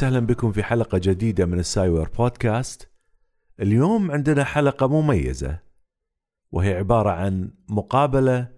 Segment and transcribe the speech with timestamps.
[0.00, 2.90] وسهلا بكم في حلقة جديدة من السايوير بودكاست.
[3.60, 5.58] اليوم عندنا حلقة مميزة
[6.52, 8.48] وهي عبارة عن مقابلة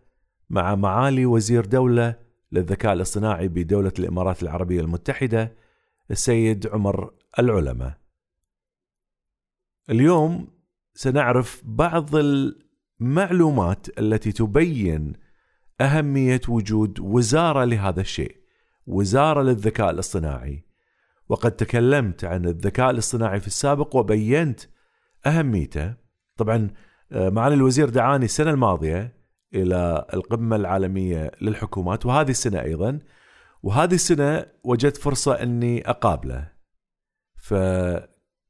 [0.51, 2.19] مع معالي وزير دولة
[2.53, 5.57] للذكاء الاصطناعي بدولة الإمارات العربية المتحدة
[6.11, 7.99] السيد عمر العلماء.
[9.91, 10.49] اليوم
[10.95, 15.13] سنعرف بعض المعلومات التي تبين
[15.81, 18.37] أهمية وجود وزارة لهذا الشيء.
[18.87, 20.72] وزارة للذكاء الاصطناعي
[21.33, 24.61] وقد تكلمت عن الذكاء الاصطناعي في السابق وبينت
[25.27, 25.95] أهميته.
[26.37, 26.71] طبعا
[27.13, 29.17] آه، معالي الوزير دعاني السنة الماضية
[29.55, 32.99] إلى القمة العالمية للحكومات وهذه السنة أيضا.
[33.63, 36.53] وهذه السنة وجدت فرصة أني أقابله.
[37.37, 37.55] ف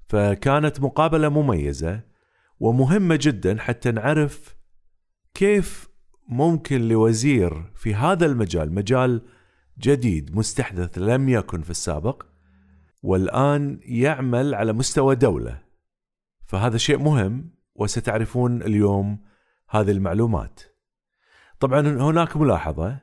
[0.09, 2.01] فكانت مقابلة مميزة
[2.61, 4.57] ومهمة جدا حتى نعرف
[5.35, 5.89] كيف
[6.29, 9.23] ممكن لوزير في هذا المجال مجال
[9.79, 12.32] جديد مستحدث لم يكن في السابق
[13.03, 15.63] والآن يعمل على مستوى دولة.
[16.47, 19.19] فهذا شيء مهم وستعرفون اليوم
[19.69, 20.61] هذه المعلومات.
[21.61, 22.99] طبعا هناك ملاحظة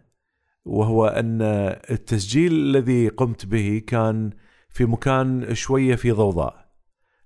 [0.66, 1.42] وهو أن
[1.90, 4.32] التسجيل الذي قمت به كان
[4.70, 6.70] في مكان شوية في ضوضاء.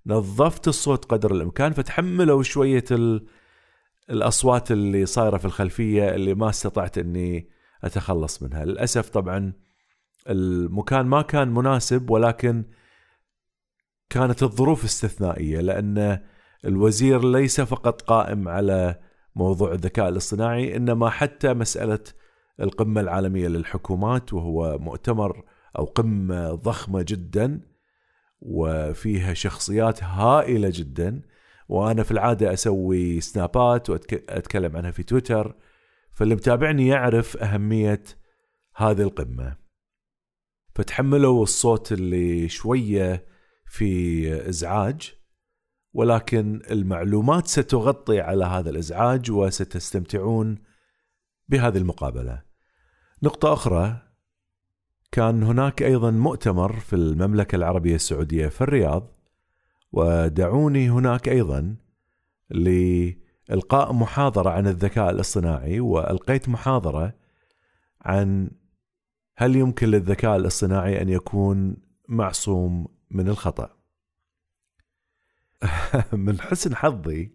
[0.06, 2.86] نظفت الصوت قدر الإمكان فتحملوا شوية
[4.10, 7.50] الأصوات اللي صايرة في الخلفية اللي ما استطعت أني
[7.84, 8.66] أتخلص منها.
[8.66, 9.54] للأسف طبعا
[10.30, 12.64] المكان ما كان مناسب ولكن
[14.10, 16.20] كانت الظروف استثنائية لأن
[16.66, 19.00] الوزير ليس فقط قائم على
[19.36, 22.00] موضوع الذكاء الاصطناعي إنما حتى مسألة
[22.60, 25.44] القمة العالمية للحكومات وهو مؤتمر
[25.78, 27.62] أو قمة ضخمة جدا
[28.42, 31.22] وفيها شخصيات هائلة جدا.
[31.70, 35.56] وأنا في العادة أسوي سنابات واتكلم عنها في تويتر
[36.14, 38.04] فاللي متابعني يعرف أهمية
[38.76, 39.63] هذه القمة.
[40.76, 43.26] فتحملوا الصوت اللي شوية
[43.66, 45.14] في إزعاج
[45.94, 50.58] ولكن المعلومات ستغطي على هذا الإزعاج وستستمتعون
[51.50, 52.42] بهذه المقابلة.
[53.24, 54.02] نقطة أخرى
[55.12, 59.20] كان هناك أيضا مؤتمر في المملكة العربية السعودية في الرياض
[59.92, 61.76] ودعوني هناك أيضا
[62.50, 67.14] لإلقاء محاضرة عن الذكاء الاصطناعي وألقيت محاضرة
[68.02, 68.52] عن
[69.36, 71.76] هل يمكن للذكاء الاصطناعي أن يكون
[72.10, 73.78] معصوم من الخطأ؟
[76.14, 77.32] من حسن حظي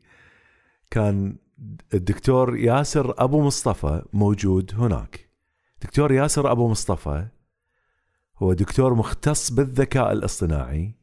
[0.91, 1.37] كان
[1.94, 5.31] الدكتور ياسر أبو مصطفى موجود هناك.
[5.82, 7.28] دكتور ياسر أبو مصطفى
[8.38, 10.94] هو دكتور مختص بالذكاء الاصطناعي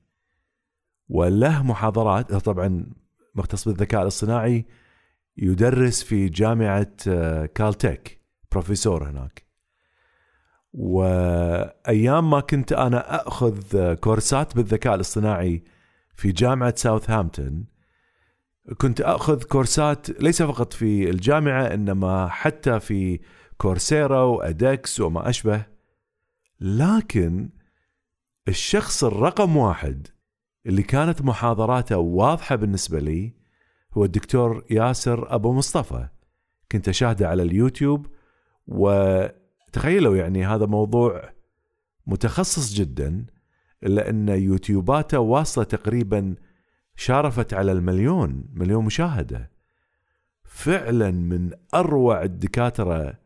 [1.09, 2.85] وله محاضرات طبعا
[3.35, 4.65] مختص بالذكاء الاصطناعي
[5.37, 9.44] يدرس في جامعة آه، كالتك بروفيسور هناك.
[10.75, 15.63] وأيام ما كنت أنا أخذ كورسات بالذكاء الاصطناعي
[16.15, 17.65] في جامعة ساوثهامبتون
[18.77, 23.19] كنت أخذ كورسات ليس فقط في الجامعة إنما حتى في
[23.57, 25.65] كورسيرا وأدكس وما أشبه.
[26.59, 27.49] لكن
[28.47, 30.07] الشخص الرقم واحد
[30.65, 33.33] اللي كانت محاضراته واضحة بالنسبة لي
[33.93, 36.07] هو الدكتور ياسر أبو مصطفى.
[36.71, 38.07] كنت أشاهده على اليوتيوب
[38.67, 38.89] و
[39.75, 41.33] تخيلوا يعني هذا موضوع
[42.07, 43.25] متخصص جدا
[43.83, 46.35] إلا أن يوتيوباته واصلة تقريبا
[46.95, 49.51] شارفت على المليون مليون مشاهدة.
[50.43, 53.19] فعلا من أروع الدكاترة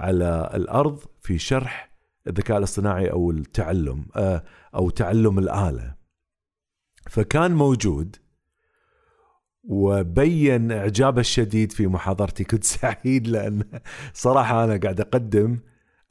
[0.00, 1.92] على الأرض في شرح
[2.26, 4.44] الذكاء الاصطناعي أو التعلم آه،
[4.74, 5.94] أو تعلم الآلة.
[7.10, 8.16] فكان موجود
[9.64, 12.44] وبين اعجابه الشديد في محاضرتي.
[12.44, 13.62] كنت سعيد لأن
[14.12, 15.58] صراحة أنا قاعد أقدم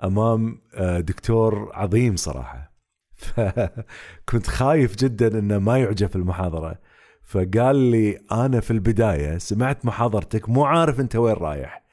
[0.03, 2.73] أمام آه، دكتور عظيم صراحة.
[3.17, 6.79] فكنت خايف جدا إنه ما يعجب في المحاضرة.
[7.23, 11.83] فقال لي أنا في البداية سمعت محاضرتك مو عارف أنت وين رايح.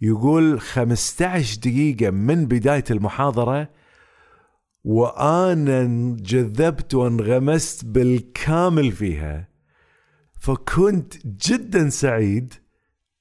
[0.00, 3.68] يقول 15 دقيقة من بداية المحاضرة
[4.84, 9.55] وأنا انجذبت وانغمست بالكامل فيها.
[10.46, 12.54] فكنت جدا سعيد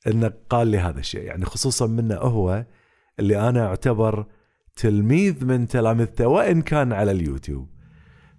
[0.07, 1.23] انه قال لي هذا الشيء.
[1.23, 2.65] يعني خصوصا منه هو
[3.19, 4.25] اللي أنا أعتبر
[4.75, 7.69] تلميذ من تلامذته وإن كان على اليوتيوب.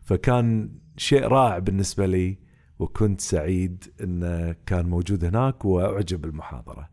[0.02, 2.38] فكان شيء رائع بالنسبة لي
[2.78, 6.90] وكنت سعيد انه كان موجود هناك وأعجب بالمحاضرة.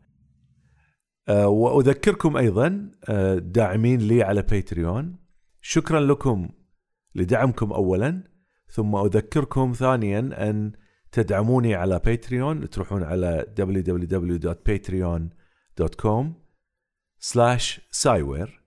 [1.28, 5.16] أه، وأذكركم أيضا أه، داعمين لي على باتريون.
[5.62, 6.50] شكرا لكم
[7.16, 8.24] لدعمكم اولا
[8.68, 10.83] ثم أذكركم ثانيا أن
[11.14, 16.26] تدعموني على باتريون تروحون على www.patreon.com
[17.20, 18.64] slash سايوير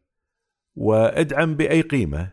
[0.75, 2.33] وادعم بأي قيمة.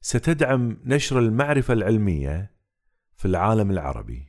[0.00, 2.54] ستدعم نشر المعرفة العلمية
[3.16, 4.28] في العالم العربي.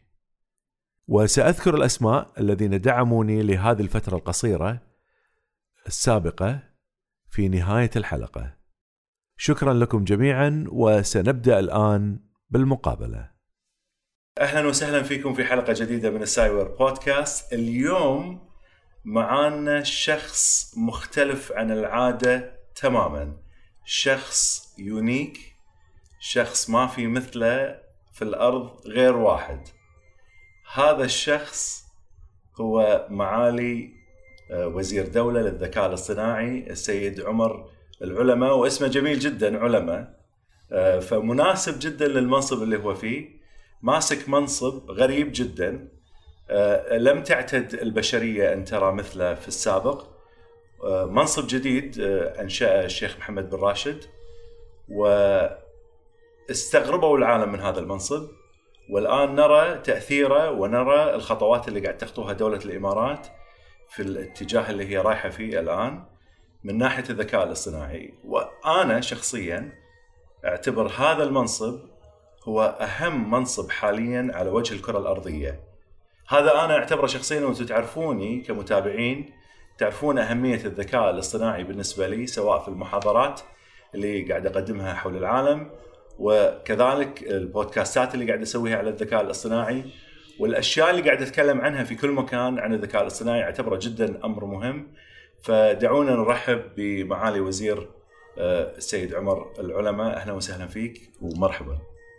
[1.07, 4.81] وسأذكر الأسماء الذين دعموني لهذه الفترة القصيرة
[5.87, 6.63] السابقة
[7.29, 8.57] في نهاية الحلقة.
[9.37, 12.19] شكرا لكم جميعا وسنبدأ الآن
[12.49, 13.34] بالمقابلة.
[14.39, 17.53] أهلا وسهلا فيكم في حلقة جديدة من السايور بودكاست.
[17.53, 18.49] اليوم
[19.05, 23.33] معانا شخص مختلف عن العادة تماما.
[23.85, 25.37] شخص يونيك
[26.19, 27.79] شخص ما في مثله
[28.13, 29.67] في الأرض غير واحد.
[30.73, 31.83] هذا الشخص
[32.61, 33.89] هو معالي
[34.51, 37.69] آه، وزير دولة للذكاء الاصطناعي السيد عمر
[38.01, 40.19] العلماء واسمه جميل جدا علماء.
[40.71, 43.34] آه، فمناسب جدا للمنصب اللي هو فيه.
[43.85, 45.87] ماسك منصب غريب جدا.
[46.49, 50.05] آه، لم تعتد البشرية أن ترى مثله في السابق.
[50.83, 54.03] آه، منصب جديد آه، أنشأه الشيخ محمد بن راشد.
[56.49, 58.27] واستغربوا العالم من هذا المنصب.
[58.89, 63.27] والآن نرى تأثيره ونرى الخطوات اللي قاعد تخطوها دولة الإمارات
[63.89, 66.03] في الاتجاه اللي هي رايحة فيه الآن
[66.63, 68.13] من ناحية الذكاء الاصطناعي.
[68.23, 69.71] وأنا شخصيا
[70.45, 71.94] أعتبر هذا المنصب
[72.45, 75.59] هو أهم منصب حاليا على وجه الكرة الأرضية.
[76.27, 79.29] هذا أنا أعتبره شخصيا وأنتم تعرفوني كمتابعين
[79.77, 83.41] تعرفون أهمية الذكاء الاصطناعي بالنسبة لي سواء في المحاضرات
[83.95, 85.69] اللي قاعد أقدمها حول العالم
[86.19, 89.83] وكذلك البودكاستات اللي قاعد أسويها على الذكاء الاصطناعي
[90.39, 94.87] والأشياء اللي قاعد أتكلم عنها في كل مكان عن الذكاء الاصطناعي أعتبره جدا أمر مهم
[95.41, 97.89] فدعونا نرحب بمعالي وزير
[98.37, 101.77] آه، السيد عمر العلماء أهلا وسهلا فيك ومرحبا.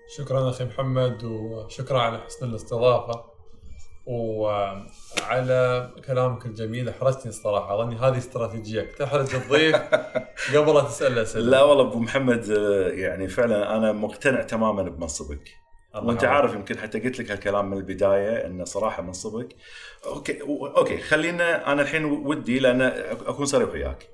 [0.08, 3.25] شكرا أخي محمد وشكرا على حسن الاستضافة.
[4.06, 7.75] وعلى كلامك الجميل أحرجتني الصراحة.
[7.75, 9.76] أظني هذه strategic تحرج الضيف
[10.55, 12.49] قبل لا تساله اسئله لا والله أبو محمد
[12.93, 15.49] يعني فعلا أنا مقتنع تماما بمنصبك.
[15.94, 19.56] وأنت عارف يمكن حتى قلت لك هالكلام من البداية إنه صراحة منصبك.
[20.06, 20.43] okay
[20.76, 22.82] okay خلينا أنا الحين ودي لأن
[23.26, 24.08] أكون صريح وياك.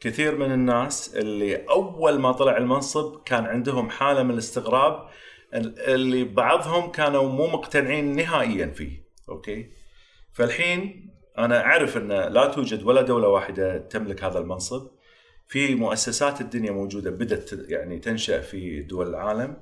[0.00, 5.08] كثير من الناس اللي أول ما طلع المنصب كان عندهم حالة من الاستغراب
[5.54, 9.70] اللي بعضهم كانوا مو مقتنعين نهائيا فيه أوكي؟
[10.32, 14.90] فالحين أنا أعرف إن لا توجد ولا دولة واحدة تملك هذا المنصب.
[15.48, 19.56] في مؤسسات الدنيا موجودة بدأت يعني تنشأ في دول العالم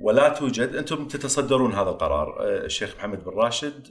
[0.00, 3.88] ولا توجد أنتم تتصدرون هذا القرار آه، الشيخ محمد بن راشد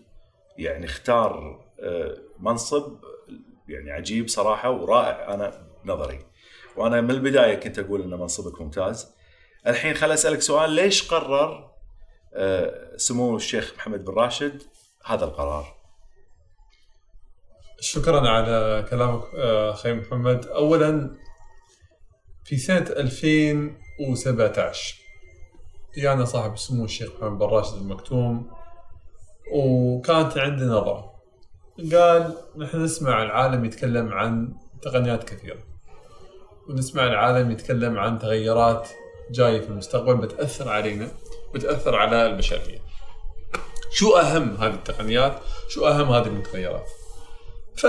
[0.57, 2.97] يعني اختار آه، منصب
[3.67, 6.19] يعني عجيب صراحة ورائع أنا بنظري
[6.75, 9.15] وأنا من البداية كنت أقول إن منصبك ممتاز.
[9.67, 11.71] الحين خل أسألك سؤال ليش قرر
[12.33, 14.63] آه، سمو الشيخ محمد بن راشد
[15.05, 15.75] هذا القرار؟
[17.79, 21.17] شكرا على كلامك آه، أخي محمد اولا
[22.43, 24.95] في سنة 2017
[25.97, 28.51] جانا صاحب سمو الشيخ محمد بن راشد المكتوم
[29.53, 31.11] وكانت عندي نظرة
[31.93, 35.63] قال نحن نسمع العالم يتكلم عن تقنيات كثيرة
[36.69, 38.89] ونسمع العالم يتكلم عن تغيرات
[39.31, 41.07] جاية في المستقبل بتأثر علينا
[41.53, 42.79] بتأثر على البشرية.
[43.91, 46.85] شو أهم هذه التقنيات؟ شو أهم هذه المتغيرات؟
[47.75, 47.85] ف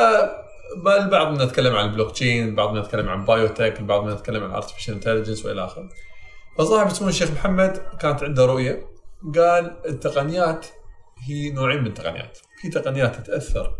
[0.76, 4.50] البعض منا يتكلم عن البلوك تشين، البعض منا يتكلم عن biotech، البعض منا يتكلم عن
[4.50, 5.88] artificial intelligence وإلى آخره.
[6.58, 8.86] فصاحب سمو الشيخ محمد كانت عنده رؤية
[9.34, 10.66] قال التقنيات
[11.28, 13.74] هي نوعين من التقنيات، في تقنيات تتأثر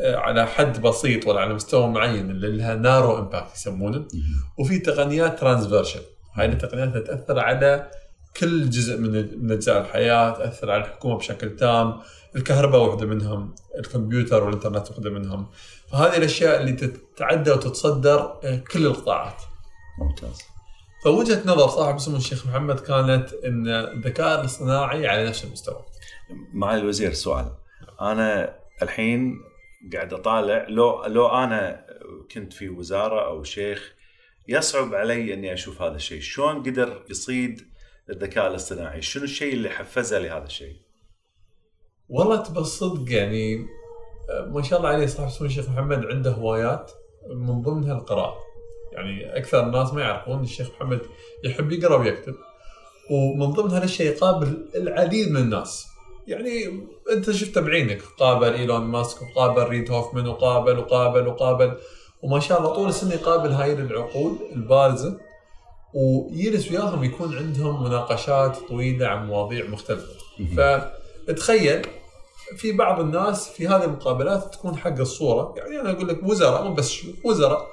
[0.00, 4.08] آه، على حد بسيط ولا على مستوى معين اللي لها narrow impact يسمونه
[4.58, 6.00] وفي تقنيات transformational
[6.34, 7.90] هاي التقنيات تاثر على
[8.36, 9.10] كل جزء من
[9.44, 12.00] من أجزاء الحياة تأثر على الحكومة بشكل تام
[12.36, 15.46] الكهرباء واحدة منهم الكمبيوتر والإنترنت واحدة منهم.
[15.92, 19.42] فهذه الأشياء اللي تتعدى وتتصدر آه، كل القطاعات.
[19.98, 20.42] ممتاز.
[21.04, 25.84] فوجهة نظر صاحب اسمه الشيخ محمد كانت إن الذكاء الاصطناعي على نفس المستوى.
[26.52, 27.52] معالي الوزير سؤال.
[28.00, 29.40] أنا الحين
[29.92, 31.86] قاعد أطالع لو لو أنا
[32.34, 33.94] كنت في وزارة أو شيخ
[34.50, 37.60] يصعب علي إني أشوف هذا الشيء، شلون قدر يصيد
[38.10, 40.76] الذكاء الاصطناعي؟ شنو الشيء اللي حفزه لهذا الشيء؟
[42.08, 43.66] والله تبى الصدق يعني
[44.46, 46.92] ما شاء الله عليه صاحب سمو الشيخ محمد عنده هوايات
[47.34, 48.36] من ضمنها القراءة.
[48.92, 51.00] يعني أكثر الناس ما يعرفون الشيخ محمد
[51.44, 52.34] يحب يقرأ ويكتب.
[53.10, 55.86] ومن ضمن هذا الشيء يقابل العديد من الناس.
[56.26, 61.76] يعني أنت شفته بعينك قابل إيلون ماسك وقابل ريد هوفمان وقابل وقابل وقابل.
[62.22, 65.20] وما شاء الله طول السنة يقابل هاي العقول البارزة.
[65.94, 70.12] ويجلس وياهم يكون عندهم مناقشات طويلة عن مواضيع مختلفة.
[70.56, 71.86] فتخيل
[72.56, 75.54] في بعض الناس في هذه المقابلات تكون حق الصورة.
[75.56, 77.66] يعني أنا أقول لك وزراء مو بس وزراء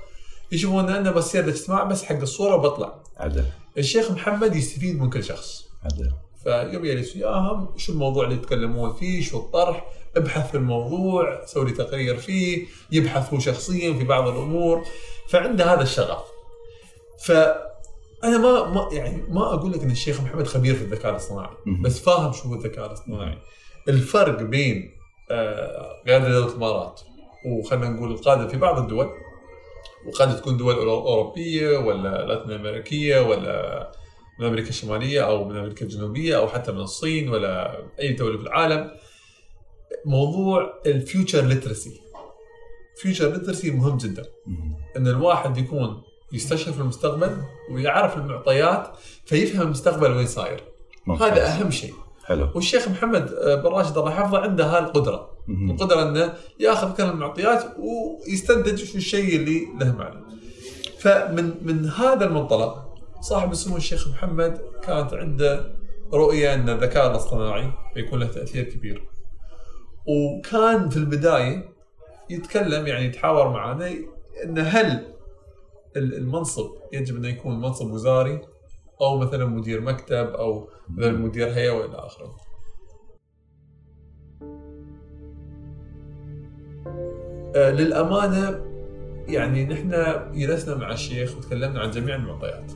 [0.51, 2.93] يشوفون أنه بصير الاجتماع بس حق الصورة وبطلع.
[3.17, 3.45] عدل.
[3.77, 5.63] الشيخ محمد يستفيد من كل شخص.
[5.83, 6.11] عدل.
[6.43, 9.85] فيوم يجلس وياهم شو الموضوع اللي يتكلمون فيه شو الطرح
[10.17, 14.85] ابحث في الموضوع سوي لي تقرير فيه يبحث هو شخصيا في بعض الأمور.
[15.29, 16.23] فعنده هذا الشغف.
[17.25, 21.55] فأنا ما ما يعني ما أقول لك إن الشيخ محمد خبير في الذكاء الاصطناعي.
[21.81, 23.37] بس فاهم شو هو الذكاء الاصطناعي.
[23.87, 24.97] الفرق بين
[25.31, 27.01] آه، قاده دوله الامارات
[27.45, 29.09] وخلينا نقول القادة في بعض الدول
[30.07, 33.91] وقد تكون دول أوروبية ولا Latin أمريكية ولا
[34.39, 38.43] من أمريكا الشمالية أو من أمريكا الجنوبية أو حتى من الصين ولا أي دولة في
[38.43, 38.91] العالم.
[40.05, 42.01] موضوع ال future literacy
[43.01, 44.25] future literacy مهم جدا.
[44.97, 46.01] إن الواحد يكون
[46.33, 47.37] يستشرف المستقبل
[47.71, 50.63] ويعرف المعطيات فيفهم المستقبل وين صاير.
[51.21, 51.93] هذا أهم شيء
[52.25, 55.29] حلو والشيخ محمد آه، بن راشد الله يحفظه عنده هالقدره.
[55.71, 60.23] القدرة إنه يأخذ كل المعطيات ويستنتج في الشيء اللي له معنى.
[60.99, 65.75] فمن من هذا المنطلق صاحب السمو الشيخ محمد كانت عنده
[66.13, 69.03] رؤية إن الذكاء الاصطناعي بيكون له تأثير كبير.
[70.07, 71.69] وكان في البداية
[72.29, 73.89] يتكلم يعني يتحاور معنا
[74.43, 75.13] إن هل
[75.95, 78.41] ال- المنصب يجب انه يكون منصب وزاري
[79.01, 82.35] أو مثلا مدير مكتب أو مثلا مدير هيئة وإلى آخره.
[87.55, 88.59] آه، للأمانة
[89.27, 89.91] يعني نحن
[90.33, 92.71] جلسنا مع الشيخ وتكلمنا عن جميع المعطيات.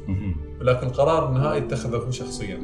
[0.61, 2.57] ولكن القرار النهائي اتخذه هو شخصيا.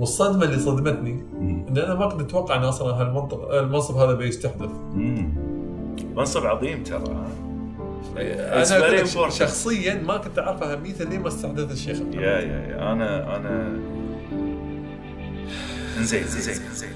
[0.00, 1.24] والصدمة اللي صدمتني.
[1.40, 5.34] ان أنا ما كنت أتوقع ان أصلا هالمنطق المنصب هذا بيستحدث مم.
[6.16, 7.28] منصب عظيم ترى أنا.
[9.30, 13.78] شخصيا ما كنت أعرف اهميته لين ما استحدث الشيخ يا يا يا أنا أنا
[16.00, 16.90] زين زين زين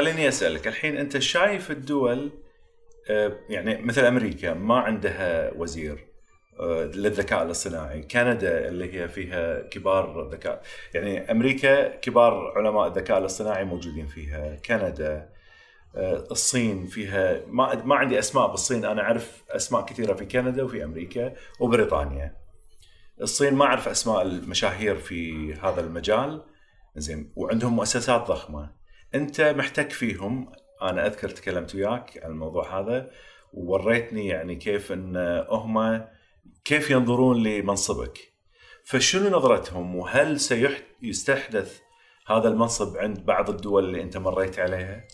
[0.00, 2.30] خليني أسألك الحين أنت شايف الدول
[3.10, 6.06] آه، يعني مثل أمريكا ما عندها وزير
[6.60, 10.62] آه، للذكاء الاصطناعي، كندا اللي هي فيها كبار ذكاء
[10.94, 15.28] يعني أمريكا كبار علماء الذكاء الاصطناعي موجودين فيها، كندا
[15.96, 20.84] آه، الصين فيها ما ما عندي أسماء بالصين أنا أعرف أسماء كثيرة في كندا وفي
[20.84, 22.36] أمريكا وبريطانيا.
[23.20, 26.44] الصين ما أعرف أسماء المشاهير في هذا المجال
[26.96, 28.79] زين وعندهم مؤسسات ضخمة.
[29.14, 30.52] أنت محتك فيهم.
[30.82, 33.10] أنا أذكر تكلمت وياك عن الموضوع هذا
[33.52, 35.16] ووريتني يعني كيف إن
[35.48, 36.04] هم
[36.64, 38.18] كيف ينظرون لمنصبك.
[38.84, 41.80] فشنو نظرتهم؟ وهل سيستحدث
[42.26, 45.04] هذا المنصب عند بعض الدول اللي أنت مريت عليها؟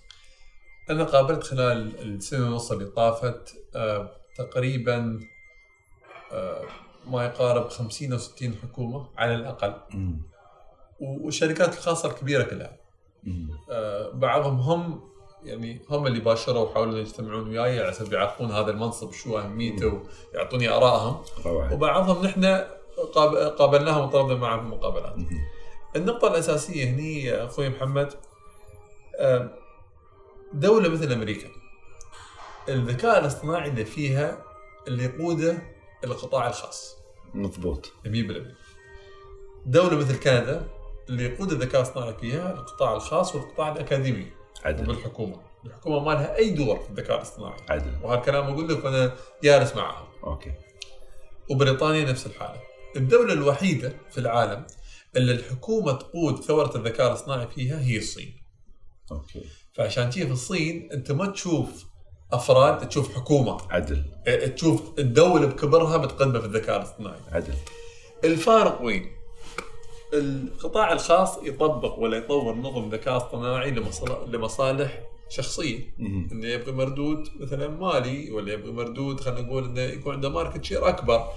[0.90, 5.20] أنا قابلت خلال السنة ونص اللي طافت آه، تقريبا
[6.32, 6.64] آه،
[7.06, 9.74] ما يقارب 50 أو 60 حكومة على الأقل.
[9.94, 10.22] مم.
[11.00, 12.76] والشركات الخاصة الكبيرة كلها.
[14.18, 15.00] بعضهم هم
[15.44, 20.02] يعني هم اللي باشروا وحاولوا يجتمعون وياي على أساس يعرفون هذا المنصب شو أهميته
[20.35, 21.16] ويعطوني آرائهم.
[21.75, 22.44] وبعضهم نحن
[23.14, 25.14] قاب- قابلناهم وطلبنا معهم مقابلات.
[25.96, 28.14] النقطة الأساسية هني يا أخوي محمد
[29.18, 29.50] آه،
[30.52, 31.49] دولة مثل أمريكا
[32.68, 34.42] الذكاء الاصطناعي اللي فيها
[34.88, 35.58] اللي يقوده
[36.04, 36.96] القطاع الخاص.
[37.35, 37.92] مضبوط.
[38.04, 38.08] 100%
[39.66, 40.66] دولة مثل كندا
[41.08, 44.26] اللي يقود الذكاء الاصطناعي فيها القطاع الخاص والقطاع الأكاديمي.
[44.64, 44.86] عدل.
[44.86, 45.36] بالحكومة
[45.66, 47.60] الحكومة ما لها أي دور في الذكاء الاصطناعي.
[47.68, 47.92] عدل.
[48.02, 50.52] وهالكلام أقول لك وأنا جالس معهم أوكي.
[51.50, 52.60] وبريطانيا نفس الحالة.
[52.96, 54.66] الدولة الوحيدة في العالم
[55.16, 58.34] اللي الحكومة تقود ثورة الذكاء الاصطناعي فيها هي الصين.
[59.12, 59.44] okay.
[59.75, 61.86] فعشان كذا في الصين أنت ما تشوف
[62.32, 63.58] أفراد تشوف حكومة.
[63.70, 64.04] عدل.
[64.56, 67.20] تشوف الدولة بكبرها متقدمة في الذكاء الاصطناعي.
[67.32, 67.54] عدل.
[68.25, 69.15] الفارق وين؟
[70.16, 73.70] القطاع الخاص يطبق ولا يطور نظم ذكاء اصطناعي
[74.26, 75.78] لمصالح, شخصية.
[76.00, 80.88] إنه يبغى مردود مثلا مالي ولا يبغى مردود خلينا نقول إنه يكون عنده market share
[80.88, 81.28] أكبر.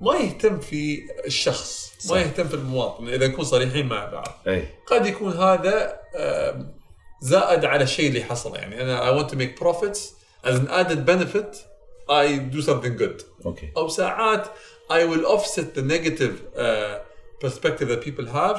[0.00, 2.14] ما يهتم في الشخص صح.
[2.14, 4.28] ما يهتم في المواطن إذا نكون صريحين مع بعض.
[4.46, 4.68] أي.
[4.86, 6.00] قد يكون هذا
[7.20, 8.56] زائد على الشيء اللي حصل.
[8.56, 10.00] يعني أنا I want to make profits
[10.44, 11.56] as an added benefit
[12.10, 13.24] I do something good.
[13.46, 13.72] أوكي.
[13.76, 14.46] أو ساعات
[14.90, 16.98] I will offset the negative uh,
[17.44, 18.58] perspective that people have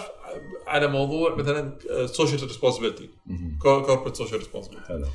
[0.67, 3.07] على موضوع مثلا uh, social responsibility
[3.63, 5.05] corporate social responsibility حلو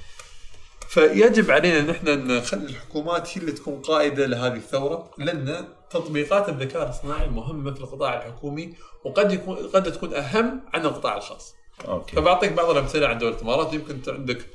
[0.89, 6.83] فيجب علينا أن إحنا نخلي الحكومات هي اللي تكون قائدة لهذه الثورة لأن تطبيقات الذكاء
[6.83, 11.55] الاصطناعي مهمة في القطاع الحكومي وقد يكون قد تكون أهم عن القطاع الخاص.
[11.89, 14.47] okay فبعطيك بعض الأمثلة عن دولة الإمارات يمكن أنت عندك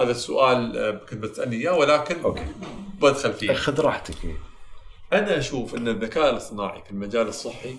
[0.00, 2.46] هذا السؤال آه، كنت بتسالني إياه ولكن okay.
[3.00, 3.52] بدخل فيه.
[3.52, 4.16] خذ راحتك
[5.12, 7.76] أنا أشوف أن الذكاء الاصطناعي في المجال الصحي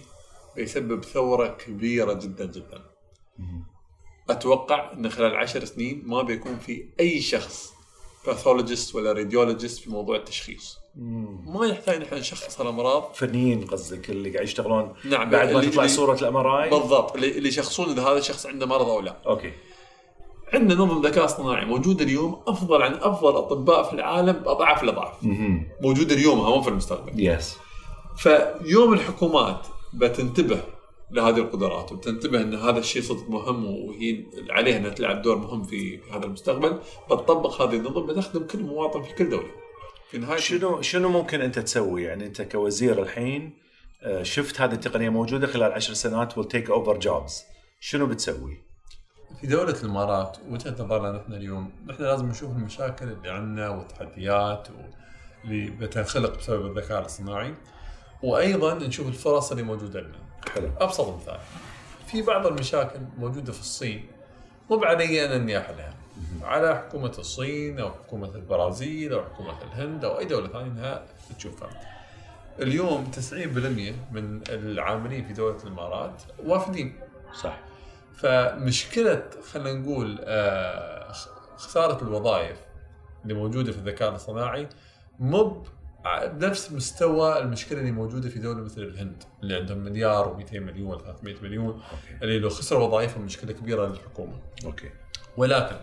[0.55, 2.81] بيسبب ثورة كبيرة جدا جدا.
[4.29, 7.73] أتوقع إن خلال عشر سنين ما بيكون في أي شخص
[8.27, 10.77] pathologist ولا radiologist في موضوع التشخيص.
[11.45, 16.13] ما يحتاج نحن نشخص الأمراض فنيين قصدك اللي قاعد يشتغلون نعم، بعد ما تطلع صورة
[16.13, 19.21] ال MRI بالضبط اللي اللي يشخصون إذا هذا الشخص عنده مرض أو لا.
[19.27, 19.51] okay
[20.53, 25.13] عندنا نظم ذكاء اصطناعي موجود اليوم أفضل عن أفضل أطباء في العالم بأضعاف الأضعاف.
[25.81, 27.27] موجود اليوم مو في المستقبل.
[27.27, 27.57] yes
[28.17, 30.61] فيوم الحكومات بتنتبه
[31.11, 35.99] لهذه القدرات وتنتبه إن هذا الشيء صدق مهم وهي عليها إنها تلعب دور مهم في
[36.11, 39.51] هذا المستقبل بتطبق هذه النظم بتخدم كل مواطن في كل دولة.
[40.09, 43.57] في نهاية شنو شنو ممكن أنت تسوي يعني أنت كوزير الحين
[44.03, 47.33] آه، شفت هذه التقنية موجودة خلال عشر سنوات will take over jobs
[47.79, 48.57] شنو بتسوي؟
[49.41, 54.67] في دولة الإمارات وجهة نظرنا نحن اليوم نحن لازم نشوف المشاكل اللي عندنا والتحديات
[55.45, 57.55] اللي بتنخلق بسبب الذكاء الاصطناعي
[58.23, 60.17] وأيضا نشوف الفرص اللي موجودة لنا.
[60.53, 60.69] حلو.
[60.79, 61.39] أبسط مثال
[62.07, 64.07] في بعض المشاكل موجودة في الصين.
[64.69, 65.93] مو علي أنا أني أحلها.
[66.43, 71.03] على حكومة الصين أو حكومة البرازيل أو حكومة الهند أو أي دولة ثانية إنها
[71.37, 71.69] تشوفها.
[72.59, 76.99] اليوم 90% من العاملين في دولة الإمارات وافدين.
[77.41, 77.59] صح.
[78.15, 81.11] فمشكلة خلينا نقول آه،
[81.57, 82.57] خسارة الوظائف
[83.23, 84.67] اللي موجودة في الذكاء الاصطناعي
[85.19, 85.63] مو
[86.05, 91.01] بنفس مستوى المشكلة اللي موجودة في دولة مثل الهند اللي عندهم مليار و200 مليون ولا
[91.01, 92.23] 300 مليون أوكي.
[92.23, 94.39] اللي لو خسروا وظائفهم مشكلة كبيرة للحكومة.
[94.65, 94.89] okay.
[95.37, 95.75] ولكن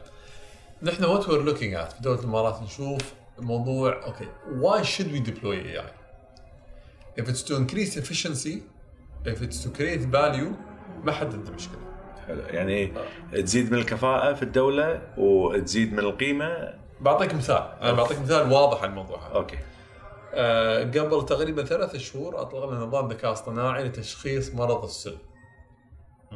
[0.83, 5.57] نحن what we're looking at في دولة الإمارات نشوف موضوع okay why should we deploy
[5.57, 5.93] AI
[7.21, 8.55] if it's to increase efficiency
[9.27, 10.53] if it's to create value
[11.05, 11.81] ما حد عنده مشكلة.
[12.27, 12.93] حلو يعني
[13.33, 18.91] تزيد من الكفاءة في الدولة وتزيد من القيمة؟ بعطيك مثال أنا بعطيك مثال واضح على
[18.91, 19.35] الموضوع هذا.
[19.35, 19.57] okay.
[19.57, 19.70] آه
[20.35, 25.17] قبل تقريبا ثلاث شهور اطلقنا نظام ذكاء اصطناعي لتشخيص مرض السل.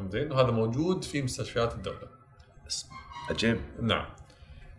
[0.09, 2.07] زين وهذا موجود في مستشفيات الدولة.
[3.29, 3.61] عجيب.
[3.81, 4.05] نعم.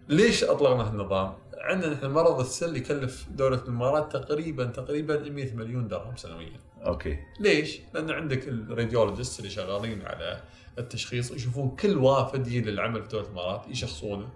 [0.09, 6.17] ليش أطلقنا هالنظام؟ عندنا نحن مرض السل يكلف دولة الامارات تقريبا تقريبا 100 مليون درهم
[6.17, 6.61] سنويا.
[6.87, 10.43] okay ليش؟ لأن عندك ال radiologist اللي شغالين على
[10.79, 14.29] التشخيص يشوفون كل وافد يجي للعمل في دولة الامارات يشخصونه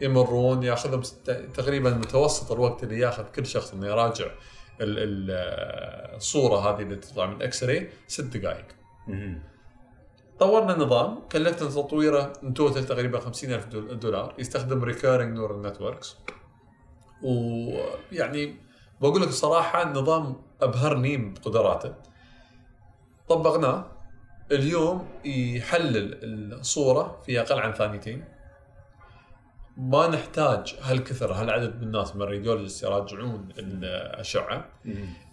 [0.00, 1.00] يمرون ياخذهم
[1.54, 4.30] تقريبا متوسط الوقت اللي ياخذ كل شخص إنه يراجع ال-
[4.80, 8.64] ال- الصورة هذه اللي تطلع من X-ray ست دقائق.
[10.38, 16.16] طورنا نظام كلفنا تطويره من تقريبا 50 ألف دول- دولار يستخدم recurrent neural networks
[17.22, 18.56] ويعني
[19.00, 21.94] بقول لك الصراحة النظام ابهرني بقدراته.
[23.28, 23.86] طبقناه.
[24.52, 26.18] اليوم يحلل
[26.60, 28.24] الصورة في أقل عن ثانيتين.
[29.76, 34.68] ما نحتاج هالكثر هالعدد من الناس من ال radiologist يراجعون الأشعة.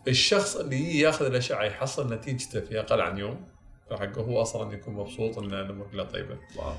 [0.08, 3.48] الشخص اللي ياخذ الأشعة يحصل نتيجته في أقل عن يوم.
[3.90, 6.38] فحقه هو أصلا يكون مبسوط إن الأمور كلها طيبة.
[6.58, 6.74] wow.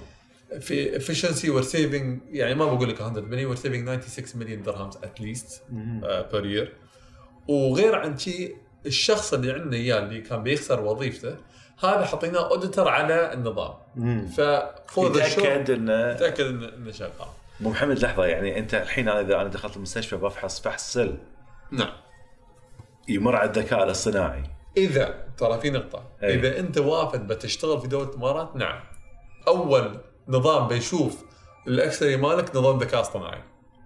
[0.60, 4.90] في efficiency we're saving يعني ما بقول لك 100 مليون we're saving 96 مليون درهم
[4.90, 6.00] at least مهم.
[6.32, 6.76] per year
[7.48, 11.36] وغير عن شيء الشخص اللي عندنا إياه اللي كان بيخسر وظيفته
[11.84, 13.74] هذا حطيناه auditor على النظام.
[13.96, 14.26] مهم.
[14.26, 14.40] ف
[14.94, 17.10] for the sure يتاكد انه تاكد إنه شغال.
[17.60, 21.18] أبو محمد لحظة يعني أنت الحين إذا أنا دخلت المستشفى بفحص فحص سل.
[21.70, 21.92] نعم.
[23.08, 24.42] يمر على الذكاء الاصطناعي.
[24.76, 26.10] إذا ترى في نقطة.
[26.22, 26.34] أي.
[26.34, 28.80] إذا أنت وافد بتشتغل في دولة الإمارات نعم.
[29.48, 31.16] أول نظام بيشوف
[31.66, 33.42] الـ X-ray مالك نظام ذكاء اصطناعي.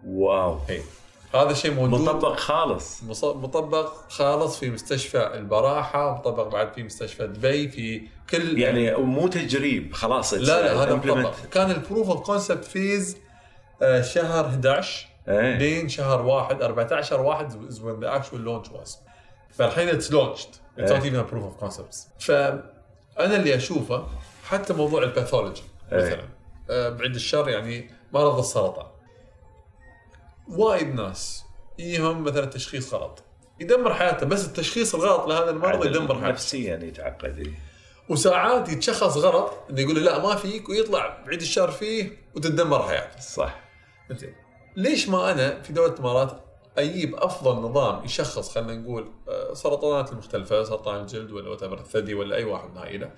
[0.07, 0.59] واو.
[0.71, 0.83] إي.
[1.35, 2.01] هذا الشيء موجود.
[2.01, 3.03] مطبق خالص.
[3.23, 9.93] مطبق خالص في مستشفى البراحة مطبق بعد في مستشفى دبي في كل يعني مو تجريب
[9.93, 11.07] خلاص لا لا هذا implemented.
[11.07, 13.17] مطبق كان ال proof of concept phase
[14.01, 15.59] شهر 11 إيه.
[15.59, 18.91] لين شهر واحد 14 واحد is when the actual launch was.
[19.59, 20.15] فالحين it's not
[20.79, 21.01] إيه.
[21.01, 21.97] even a proof of concepts.
[22.19, 24.07] فأنا اللي أشوفه
[24.45, 25.63] حتى موضوع الباثولوجي.
[25.93, 26.29] مثلا.
[26.71, 28.87] آه، بعيد الشر يعني مرض السرطان.
[30.49, 31.45] وايد ناس
[31.79, 33.23] يجيهم مثلا تشخيص غلط.
[33.61, 36.29] يدمر حياته بس التشخيص الغلط لهذا المرض يدمر حياته.
[36.29, 37.53] نفسيا يتعقد إيه.
[38.09, 43.21] وساعات يتشخص غلط إنه يقول له لا ما فيك ويطلع بعيد الشر فيه وتتدمر حياته.
[43.21, 43.61] صح.
[44.11, 44.35] زين
[44.77, 46.41] ليش ما أنا في دولة الإمارات
[46.79, 52.37] أجيب أفضل نظام يشخص خلينا نقول آه، سرطانات المختلفة سرطان الجلد ولا وتبر الثدي ولا
[52.37, 53.11] أي واحد من هايله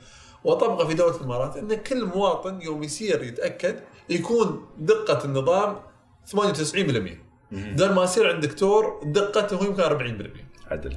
[0.47, 3.81] واطبقه في دولة الإمارات أن كل مواطن يوم يصير يتأكد
[4.11, 5.77] يكون دقة النظام
[6.27, 6.37] 98%
[7.53, 10.97] بدل ما يصير عند دكتور دقته يمكن 40% عدل.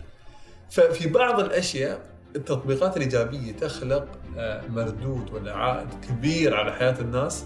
[0.70, 2.02] ففي بعض الأشياء
[2.36, 4.08] التطبيقات الإيجابية تخلق
[4.38, 7.46] آه، مردود ولا عائد كبير على حياة الناس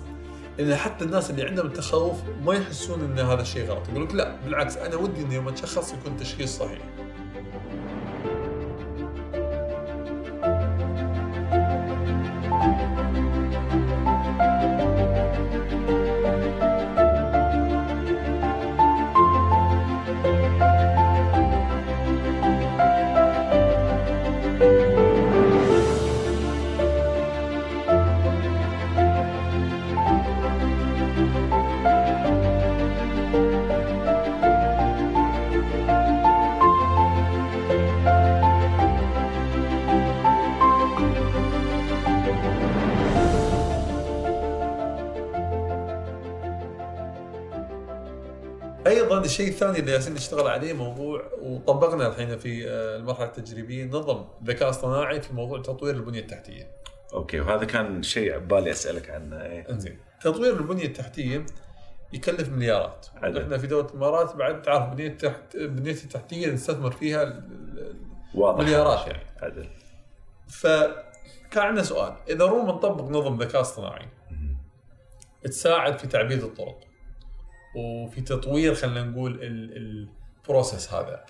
[0.60, 3.90] إن حتى الناس اللي عندهم التخوف ما يحسون إن هذا الشيء غلط.
[3.90, 6.80] يقول لك لا بالعكس أنا ودي انه يوم أتشخص يكون تشخيص صحيح.
[49.44, 54.70] الشيء الثاني اللي جالسين نشتغل عليه موضوع وطبقنا الحين في آه، المرحلة التجريبية نظم ذكاء
[54.70, 56.72] اصطناعي في موضوع تطوير البنية التحتية.
[57.14, 59.42] okay وهذا كان شيء ببالي أسألك عنه.
[59.42, 59.70] إيه.
[59.70, 60.00] إنزين.
[60.22, 61.46] تطوير البنية التحتية
[62.14, 63.08] يكلف مليارات.
[63.18, 67.44] إحنا في دولة الإمارات بعد تعرف بنية التحت بنية التحتية نستثمر فيها
[68.36, 68.64] واضح.
[68.64, 69.24] مليارات يعني.
[69.42, 69.68] عدل
[70.50, 72.14] فكان عندنا سؤال.
[72.30, 74.08] إذا روم نطبق نظم ذكاء اصطناعي
[75.44, 76.93] تساعد في تعبيد الطرق.
[77.76, 81.26] وفي تطوير خلينا نقول ال process هذا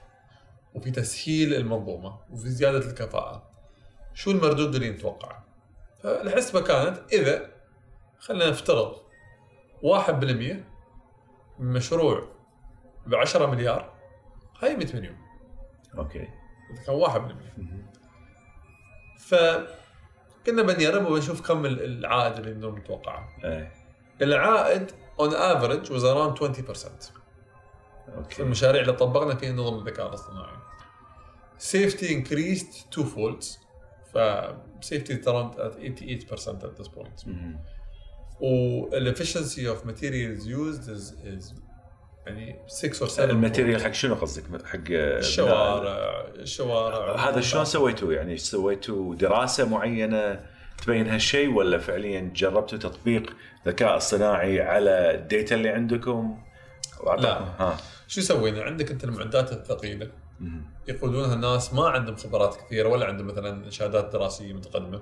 [0.74, 3.50] وفي تسهيل المنظومة وفي زيادة الكفاءة.
[4.14, 5.46] شو المردود اللي نتوقعه؟
[6.04, 7.50] فالحسبه كانت إذا
[8.20, 8.96] خلينا نفترض
[9.82, 10.10] 1%
[11.60, 12.28] من مشروع
[13.08, 13.94] ب 10 مليار
[14.60, 15.18] هاي 100 مليون.
[15.98, 16.28] okay.
[16.74, 17.34] إذا كان 1%
[19.20, 23.28] فكنا بنجرب وبنشوف كم ال- العائد اللي بدنا نتوقعه.
[23.44, 23.72] إيه.
[24.22, 27.14] العائد on average was around 20%
[28.06, 30.58] في okay المشاريع اللي طبقنا فيها نظم الذكاء الاصطناعي.
[31.60, 33.46] Safety increased two folds
[34.14, 34.18] ف
[34.82, 37.28] safety is around at 88% at this point.
[37.28, 37.60] مهم.
[38.42, 41.54] وال efficiency of materials used is, is
[42.28, 47.30] يعني 6 or 7 ال material حق شنو قصدك؟ حق الشوارع الشوارع.
[47.30, 50.53] هذا شلون سويتوا يعني سويتوا دراسة معينة؟
[50.84, 53.36] تبين هالشيء ولا فعليا جربتوا تطبيق
[53.68, 56.38] ذكاء اصطناعي على ال data اللي عندكم
[57.18, 57.40] لا.
[57.40, 60.10] ها شو سوينا؟ عندك أنت المعدات الثقيلة.
[60.88, 65.02] يقودونها ناس ما عندهم خبرات كثيرة ولا عندهم مثلا شهادات دراسية متقدمة.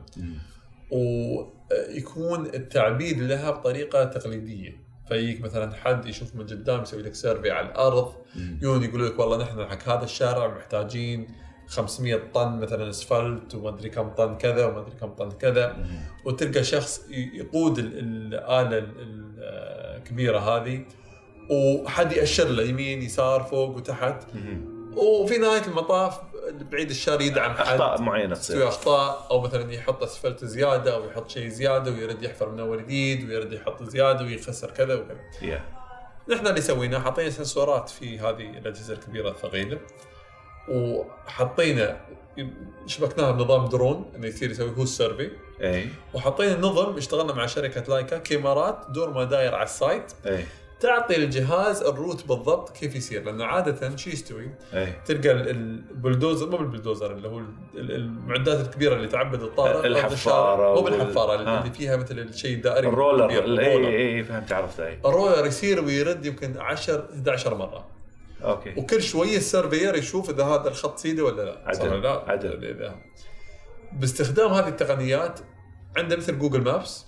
[0.91, 7.67] ويكون التعبيد لها بطريقة تقليدية فيجيك مثلا حد يشوف من قدام يسوي لك survey على
[7.67, 8.13] الأرض
[8.61, 11.27] يقولوا لك والله نحن حق هذا الشارع محتاجين
[11.71, 15.77] 500 طن مثلا أسفلت وما أدري كم طن كذا وما أدري كم طن كذا.
[16.25, 19.35] وتلقى شخص يقود ال- الاله ال- ال-
[19.97, 20.85] الكبيره هذه
[21.49, 24.23] وحد يأشر له يمين يسار فوق وتحت.
[24.95, 26.19] وفي نهاية المطاف
[26.71, 31.05] بعيد الشر يدعم حد أخطاء معينة يسوي تصير أخطاء أو مثلا يحط أسفلت زيادة أو
[31.05, 35.17] يحط شيء زيادة ويرد يحفر من اول جديد ويرد يحط زيادة ويخسر كذا وكذا.
[36.29, 39.79] نحن اللي سويناه حطينا sensorات في هذه الأجهزة الكبيرة الثقيلة
[40.69, 41.97] وحطينا
[42.87, 45.29] شبكناها بنظام درون إنه يصير يسوي هو ال survey
[45.61, 50.11] اي وحطينا نظم اشتغلنا مع شركة لايكا كاميرات دار مداير على ال site.
[50.25, 50.45] اي
[50.79, 56.49] تعطي الجهاز ال route بالضبط كيف يصير لأنه عادة شو يستوي؟ اي تلقى ال- البلدوزر
[56.49, 57.45] مو بالبلدوزر اللي هو ال-
[57.75, 61.59] ال- المعدات الكبيرة اللي تعبد الطريق الحفارة مو وال- بالحفارة ها.
[61.59, 63.87] اللي فيها مثل الشيء الدائري ال roller اي ال roller.
[63.87, 67.85] اي اي فهمت عرفت اي ال roller يصير ويرد يمكن 10 11 مرة.
[68.43, 68.73] okay.
[68.77, 71.61] وكل شوية ال surveyor يشوف إذا هذا الخط سيده ولا لا.
[71.65, 71.77] عدل.
[71.77, 72.65] صح لا؟ عدل.
[72.65, 72.95] إذا
[73.93, 75.39] باستخدام هذه التقنيات
[75.97, 77.05] عنده مثل Google Maps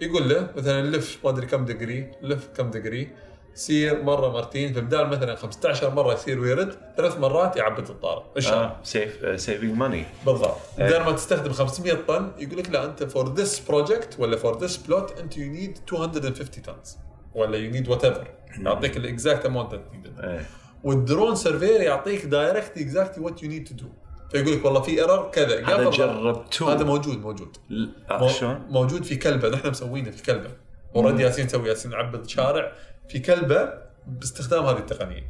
[0.00, 3.08] يقول له مثلا لف ما أدري كم degree لف كم دقري
[3.54, 7.96] سير مرة مرتين فبدال مثلا 15 مرة يصير ويرد ثلاث مرات يعبد
[8.36, 10.56] الشارع آه save saving money بالضبط.
[10.78, 10.86] إيه.
[10.86, 14.76] بدل ما تستخدم 500 طن يقول لك لا أنت for this project ولا for this
[14.76, 16.98] plot أنت you need 250 tons
[17.34, 18.26] ولا you need whatever
[18.58, 20.44] يعطيك ال exact amount that's needed
[20.84, 23.88] وال drone surveyor يعطيك direct exactly what you need to do
[24.30, 25.66] فيقول لك والله في error كذا.
[25.66, 27.56] هذا جربتوه هذا موجود موجود.
[28.38, 29.48] شلون؟ موجود في كلبة.
[29.48, 30.50] نحن مسوينه في كلبة.
[30.96, 32.72] already يالسين نسوي يالسين نعبد شارع
[33.08, 33.72] في كلبة
[34.06, 35.22] باستخدام هذه التقنية.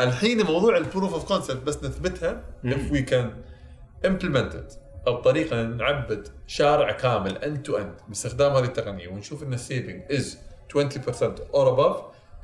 [0.00, 3.26] الحين موضوع ال proof of concept بس نثبتها if we can
[4.06, 4.76] implement it.
[5.06, 9.08] أو بطريقه نعبد شارع كامل end to end باستخدام هذه التقنية.
[9.08, 10.76] ونشوف إن ال saving is 20%
[11.52, 11.96] or above.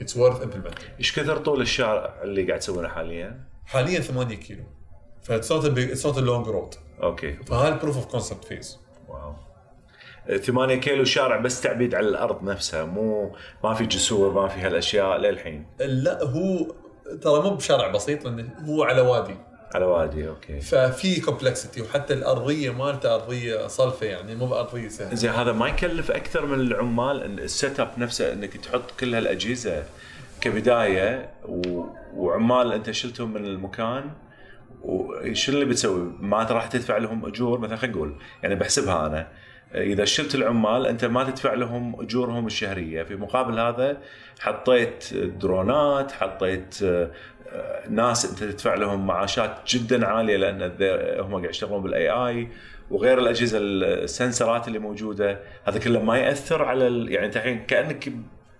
[0.03, 0.99] It's worth implementing.
[0.99, 4.65] إيش كثر طول الشارع اللي قاعد تسوونه حاليا؟ حاليا 8 كيلو.
[5.23, 7.33] ف it's not it's not long road okay.
[7.33, 9.35] فهاي ال proof of concept phase واو.
[10.37, 15.17] 8 كيلو شارع بس تعبيد على الأرض نفسها مو ما في جسور ما في هالأشياء
[15.17, 15.67] للحين.
[15.79, 16.75] لا هو
[17.23, 19.37] ترى مو بشارع بسيط لأنه هو على وادي.
[19.75, 20.61] على وادي okay.
[20.61, 25.15] ففي complexity وحتى الأرضية مالته أرضية صلفة يعني مو بأرضية سهلة.
[25.15, 29.85] زين هذا ما يكلف أكثر من العمال ال setup نفسه إنك تحط كل هالأجهزة
[30.41, 31.85] كبداية و...
[32.15, 34.11] وعمال أنت شلتهم من المكان
[34.83, 39.29] وشو اللي بتسوي؟ ما راح تدفع لهم أجور مثلا خلينا نقول يعني بحسبها أنا
[39.75, 43.03] إذا شلت العمال أنت ما تدفع لهم أجورهم الشهرية.
[43.03, 43.97] في مقابل هذا
[44.41, 46.79] حطيت droneات حطيت
[47.91, 50.63] ناس انت تدفع لهم معاشات جدا عالية لأن
[51.21, 52.49] هم قاعد يشتغلون بال AI
[52.91, 55.41] وغير الأجهزة ال sensorات اللي موجودة.
[55.65, 57.13] هذا كله ما يأثر على ال...
[57.13, 58.13] يعني أنت الحين كأنك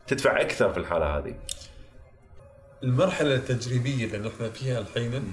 [0.07, 1.35] تدفع أكثر في الحالة هذه.
[2.83, 5.25] المرحلة التجريبية اللي نحن فيها الحين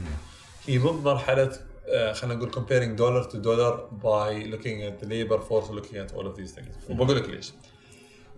[0.67, 1.51] هي مو بمرحله
[1.87, 6.15] آه، خلينا نقول comparing dollar to dollar by looking at the labor force looking at
[6.15, 6.89] all of these things.
[6.89, 7.53] وبقول لك ليش.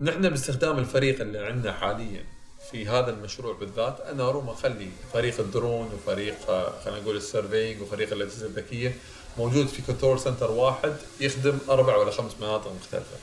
[0.00, 2.24] نحن باستخدام الفريق اللي عندنا حاليا
[2.70, 7.82] في هذا المشروع بالذات أنا اروم أخلي فريق الدرون وفريق آه، خلينا نقول ال surveying
[7.82, 8.96] وفريق الأجهزة الذكية
[9.38, 13.16] موجود في control center واحد يخدم أربع ولا خمس مناطق مختلفة.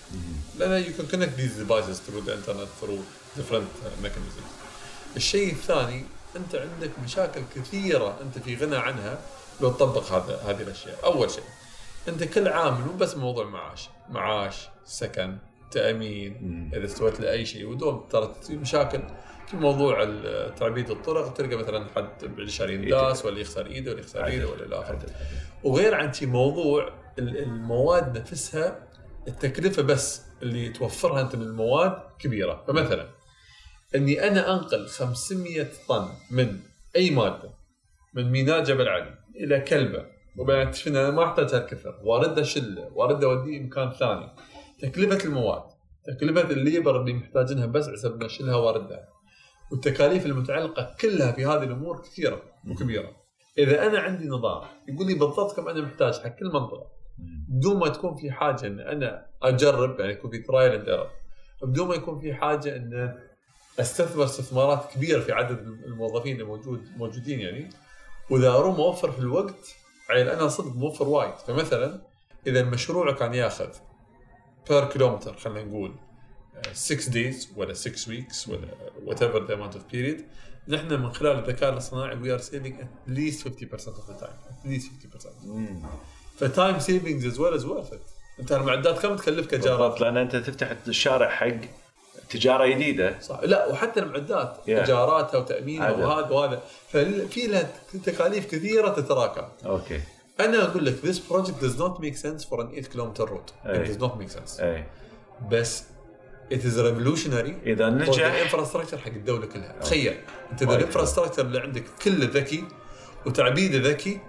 [0.57, 3.01] لأن you can connect these devices through the internet through
[3.37, 4.51] different mechanisms.
[5.15, 9.19] الشيء الثاني أنت عندك مشاكل كثيرة أنت في غنى عنها
[9.61, 11.43] لو تطبق هذا هذه الأشياء، أول شيء
[12.07, 15.37] أنت كل عامل مو بس موضوع معاش، معاش، سكن،
[15.71, 17.67] تأمين، إذا استويت لأي شيء.
[17.67, 19.01] ودول ترى تصير مشاكل
[19.47, 20.05] في موضوع
[20.49, 21.33] تعبيد الطرق.
[21.33, 22.07] تلقى مثلا حد
[22.45, 25.05] شهر ينداس ولا يخسر إيده ولا يخسر إيده ولا إلى آخره.
[25.63, 28.87] وغير عن شي موضوع المواد نفسها
[29.27, 33.09] التكلفة بس اللي توفرها أنت من المواد كبيرة، فمثلا
[33.95, 36.59] إني أنا أنقل 500 طن من
[36.95, 37.53] أي مادة
[38.13, 40.05] من ميناء جبل علي إلى كلبة.
[40.37, 41.99] وبعدين اكتشف ان أنا ما أحتاج هالكثر.
[42.03, 44.35] وارد أشله وارد أوديه مكان ثاني.
[44.85, 45.63] تكلفة المواد.
[46.17, 49.07] تكلفة الليبر اللي محتاجينها بس عشان نشيلها واردها
[49.71, 53.11] والتكاليف المتعلقة كلها في هذه الأمور كثيرة وكبيرة.
[53.57, 56.87] إذا أنا عندي نظام يقول لي بالضبط كم أنا محتاج حق كل منطقة.
[57.49, 61.07] بدون ما تكون في حاجة إن أنا أجرب يعني يكون في trial and
[61.63, 63.19] بدون ما يكون في حاجة إن
[63.79, 67.69] أستثمر استثمارات كبيرة في عدد الموظفين الموجود موجودين يعني.
[68.29, 69.75] وإذا اروم اوفر في الوقت
[70.09, 71.35] يعني أنا صدق موفر وايد.
[71.35, 72.01] فمثلا
[72.47, 73.69] إذا المشروع كان ياخذ
[74.69, 75.95] per كيلومتر خلينا نقول
[76.73, 78.67] 6 days ولا 6 weeks ولا
[79.05, 80.25] whatever the amount of period
[80.67, 83.51] نحن من خلال الذكاء الاصطناعي we are saving at least 50%
[83.87, 84.91] of the time at least
[85.23, 85.27] 50%
[86.37, 88.01] ف time savings as well is worth it
[88.39, 91.57] أنت المعدات كم تكلفك ايجارات؟ لأن أنت تفتح الشارع حق
[92.29, 93.19] تجارة جديدة.
[93.19, 93.39] صح.
[93.43, 95.35] لا وحتى المعدات yeah.
[95.35, 96.61] وتأمينها وهذا وهذا.
[96.89, 97.73] ففي لها
[98.05, 99.47] تكاليف كثيرة تتراكم.
[99.65, 100.01] okay
[100.39, 103.69] أنا أقول لك this project does not make sense for an 8 kilometer road.
[103.69, 104.59] It does not make sense.
[104.59, 104.85] أي.
[105.51, 105.83] بس
[106.53, 109.79] it is revolutionary إذا نجح ال infrastructure حق الدولة كلها.
[109.81, 110.17] تخيل
[110.51, 112.63] أنت إذا ال infrastructure اللي عندك كله ذكي
[113.25, 114.19] وتعبيده ذكي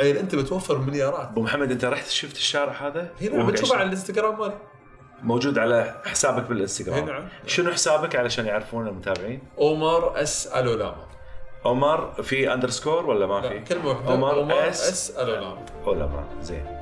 [0.00, 1.28] عيل أنت بتوفر مليارات.
[1.28, 4.58] أبو محمد أنت رحت شفت الشارع هذا؟ هنا بتشوفه على الإنستغرام مالي.
[5.22, 7.06] موجود على حسابك بالإنستغرام.
[7.06, 11.06] نعم شنو حسابك علشان يعرفون المتابعين؟ Omar S Alolama.
[11.64, 14.12] عمر في underscore ولا ما في؟ كلمة واحدة.
[14.12, 15.18] عمر S S
[15.86, 16.79] علماء زين.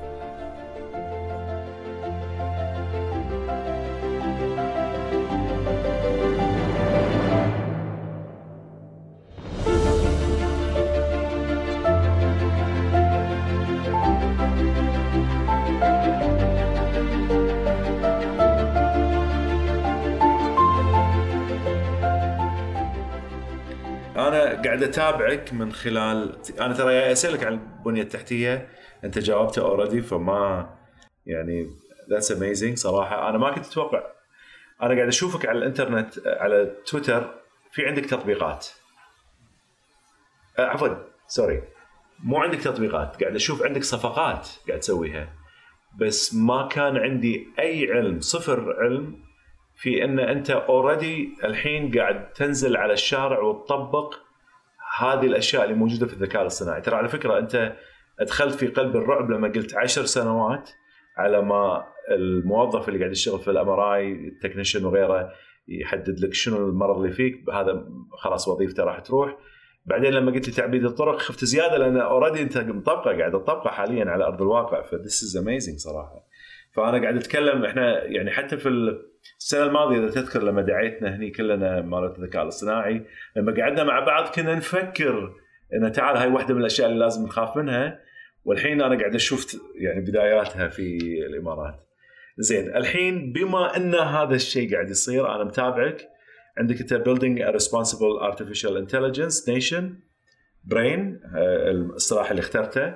[24.65, 28.67] قاعد أتابعك من خلال أنا ترى أسألك عن البنية التحتية.
[29.03, 30.69] أنت جاوبته already فما
[31.25, 31.67] يعني
[32.09, 33.29] that's amazing صراحة.
[33.29, 34.03] أنا ما كنت أتوقع.
[34.81, 37.33] أنا قاعد أشوفك على الإنترنت على تويتر.
[37.71, 38.67] في عندك تطبيقات.
[40.59, 40.95] آه، عفوا
[41.27, 41.63] sorry
[42.23, 43.23] مو عندك تطبيقات.
[43.23, 45.33] قاعد أشوف عندك صفقات قاعد تسويها.
[45.99, 49.23] بس ما كان عندي أي علم صفر علم
[49.75, 54.15] في إن أنت already الحين قاعد تنزل على الشارع وتطبق
[54.99, 57.73] هذه الأشياء اللي موجودة في الذكاء الاصطناعي، ترى على فكرة أنت
[58.19, 60.69] ادخلت في قلب الرعب لما قلت عشر سنوات
[61.17, 65.31] على ما الموظف اللي قاعد يشتغل في ال MRI ال technician وغيره
[65.67, 69.37] يحدد لك شنو المرض اللي فيك هذا خلاص وظيفته راح تروح.
[69.85, 74.05] بعدين لما قلت لي تعبيد الطرق خفت زيادة لأن already أنت مطبقة قاعد تطبقه حاليا
[74.05, 76.25] على أرض الواقع ف this is amazing صراحة.
[76.71, 78.69] فأنا قاعد أتكلم إحنا يعني حتى في
[79.39, 83.05] السنة الماضية إذا تذكر لما دعيتنا هني كلنا مالت الذكاء الاصطناعي
[83.35, 85.33] لما قعدنا مع بعض كنا نفكر
[85.73, 87.99] ان تعال هاي واحدة من الأشياء اللي لازم نخاف منها.
[88.45, 91.87] والحين أنا قاعد أشوف يعني بداياتها في الإمارات.
[92.37, 96.09] زين الحين بما أن هذا الشيء قاعد يصير أنا متابعك.
[96.57, 96.93] عندك أنت
[97.61, 99.83] responsible artificial intelligence nation
[100.73, 100.99] brain
[101.35, 102.93] آه، الاصطلاح اللي اخترته.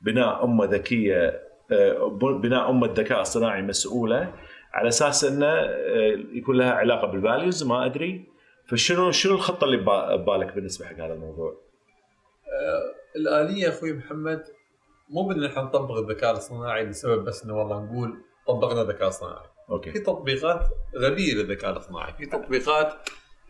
[0.00, 4.34] بناء أمة ذكية آه، بناء أمة ذكاء اصطناعي مسؤولة.
[4.76, 8.24] على أساس إنه آه، يكون لها علاقة بال values ما أدري
[8.68, 11.66] فشنو شنو الخطة اللي ببالك بالنسبة حق هذا الموضوع؟
[13.16, 14.44] الآلية أخوي محمد
[15.10, 19.46] مو بإن إحنا نطبق الذكاء الاصطناعي لسبب بس إنه والله نقول طبقنا ذكاء اصطناعي.
[19.70, 19.92] okay.
[19.92, 20.60] في تطبيقات
[20.96, 22.94] غبية للذكاء الاصطناعي، في تطبيقات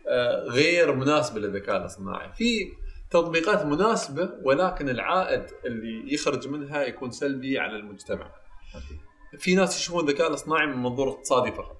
[0.09, 2.71] آه، غير مناسبة للذكاء الاصطناعي، في
[3.11, 8.31] تطبيقات مناسبة ولكن العائد اللي يخرج منها يكون سلبي على المجتمع.
[8.75, 9.06] okay.
[9.37, 11.77] في ناس يشوفون الذكاء الاصطناعي من منظور اقتصادي فقط.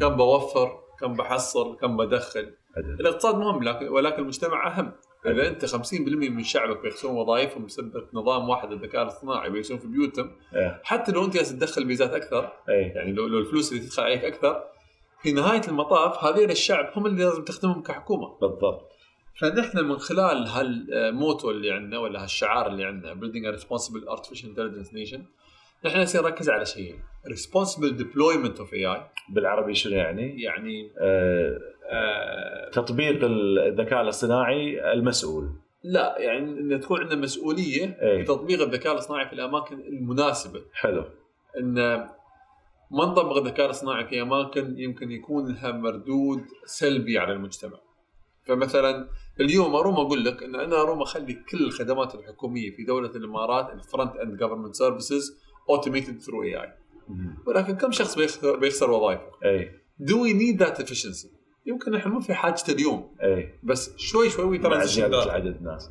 [0.00, 2.54] كم بوفر، كم بحصل، كم بدخل.
[2.76, 3.00] عدل.
[3.00, 4.92] الاقتصاد مهم لكن ولكن المجتمع أهم.
[5.26, 10.30] إذا أنت 50% من شعبك بيخسرون وظائفهم بسبب نظام واحد الذكاء الاصطناعي بيسوون في بيوتهم
[10.54, 10.80] إيه.
[10.84, 14.24] حتى لو أنت جالس تدخل ميزات أكثر اي يعني لو, لو الفلوس اللي تدخل عليك
[14.24, 14.64] أكثر
[15.22, 18.90] في نهاية المطاف هذين الشعب هم اللي لازم تخدمهم كحكومة بالضبط
[19.40, 24.92] فنحن من خلال هالموتو اللي عندنا ولا هالشعار اللي عندنا building a responsible artificial intelligence
[24.92, 25.20] nation
[25.84, 29.00] نحن نصير نركز على شيئين responsible deployment of AI
[29.34, 31.58] بالعربي شنو يعني؟ يعني آه
[31.92, 35.50] آه تطبيق الذكاء الاصطناعي المسؤول
[35.82, 37.86] لا يعني إن تكون عندنا مسؤولية.
[37.86, 41.04] في تطبيق الذكاء الاصطناعي في الأماكن المناسبة حلو
[41.60, 41.74] إن
[42.90, 47.78] ما نطبق الذكاء الاصطناعي في أماكن يمكن يكون لها مردود سلبي على المجتمع.
[48.46, 49.08] فمثلا
[49.40, 54.16] اليوم أروم أقول لك إن أنا أروم أخلي كل الخدمات الحكومية في دولة الإمارات ال
[54.16, 55.40] front end government
[55.76, 56.72] services automated through AI
[57.46, 59.70] ولكن كم شخص بيخسر, بيخسر وظائفه؟ إي.
[59.98, 61.26] do we need that efficiency؟
[61.66, 63.14] يمكن إحنا مو في حاجة اليوم.
[63.22, 63.54] إي.
[63.62, 65.90] بس شوي شوي ترى زياده عدد الناس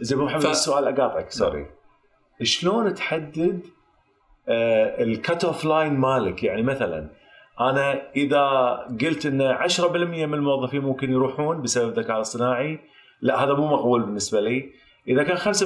[0.00, 1.66] زين أبو محمد ف- السؤال أقاطعك sorry
[2.42, 3.60] شلون تحدد
[4.48, 7.10] ال cut off line مالك؟ يعني مثلا
[7.60, 8.42] أنا إذا
[9.00, 9.80] قلت إن 10%
[10.26, 12.78] من الموظفين ممكن يروحون بسبب الذكاء الاصطناعي
[13.20, 14.70] لا هذا مو مقبول بالنسبة لي.
[15.08, 15.62] إذا كان 5%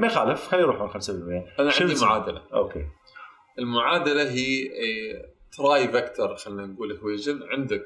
[0.00, 1.10] ما يخالف خلي يروحون 5%
[1.60, 2.42] أنا عندي؟ معادلة.
[2.52, 2.86] okay.
[3.58, 4.68] المعادلة هي
[5.56, 7.84] three factor خلينا نقول equation عندك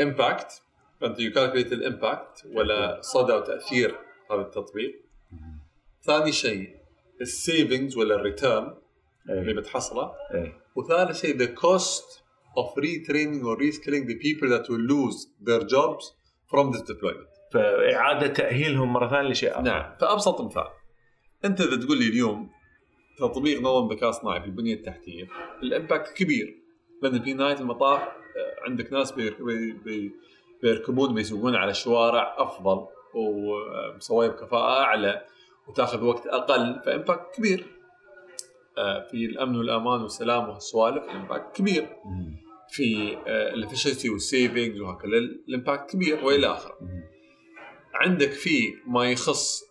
[0.00, 0.62] impact
[1.00, 3.98] فأنت you calculate ال impact ولا صدى وتأثير
[4.30, 5.04] هذا التطبيق.
[6.02, 6.76] ثاني شيء
[7.20, 8.74] ال savings ولا ال return
[9.30, 10.12] اللي بتحصله.
[10.34, 12.24] اي وثالث شيء the cost
[12.58, 16.04] of retraining or reskilling the people that will lose their jobs
[16.50, 17.33] from this deployment.
[17.54, 19.62] فإعادة تأهيلهم مرة ثانية لشيء آخر.
[19.62, 19.94] نعم.
[20.00, 20.66] فأبسط مثال.
[21.44, 22.50] أنت إذا تقول لي اليوم
[23.18, 25.28] تطبيق نظام ذكاء اصطناعي في البنية التحتية
[25.62, 26.56] ال impact كبير.
[27.02, 30.12] لأن في نهاية المطاف آه، عندك ناس بيرك- بي- بي-
[30.62, 35.24] بيركبون بيسوقون على شوارع أفضل ومسوية بكفاءة أعلى
[35.68, 37.66] وتأخذ وقت أقل ف impact كبير.
[38.78, 41.88] آه، في الأمن والأمان والسلام وهالسوالف ال impact كبير.
[42.68, 46.74] في ال efficiency وال savings وهكذا ال impact كبير وإلى آخره.
[47.94, 49.62] عندك في ما يخص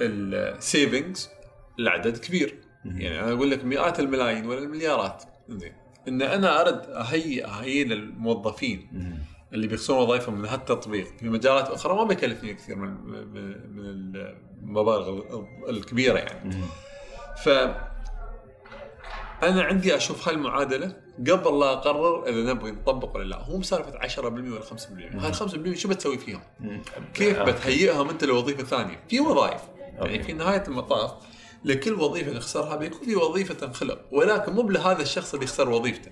[0.00, 1.30] ال savings
[1.78, 2.60] العدد كبير.
[2.84, 5.72] يعني أنا أقول لك مئات الملايين ولا المليارات زين
[6.08, 8.88] إن أنا أرد اهيئ اهيئ للموظفين.
[9.52, 12.90] اللي بيخسرون وظائفهم من هالتطبيق في مجالات أخرى ما بيكلفني كثير من
[13.76, 14.14] من
[14.62, 15.22] المبالغ
[15.68, 16.56] الكبيرة يعني.
[17.44, 17.48] ف
[19.42, 23.98] أنا عندي أشوف هاي المعادله قبل لا أقرر إذا نبغي نطبق ولا لا هو مسالفة
[24.08, 25.34] 10% ولا 5% هاي ال
[25.74, 26.42] 5% شو بتسوي فيهم؟
[27.14, 27.38] كيف.
[27.38, 29.60] بتهيئهم أنت لوظيفة ثانية؟ في وظائف.
[29.98, 31.12] يعني في نهاية المطاف
[31.64, 36.10] لكل وظيفة نخسرها بيكون في وظيفة تنخلق ولكن مو لهذا الشخص اللي يخسر وظيفته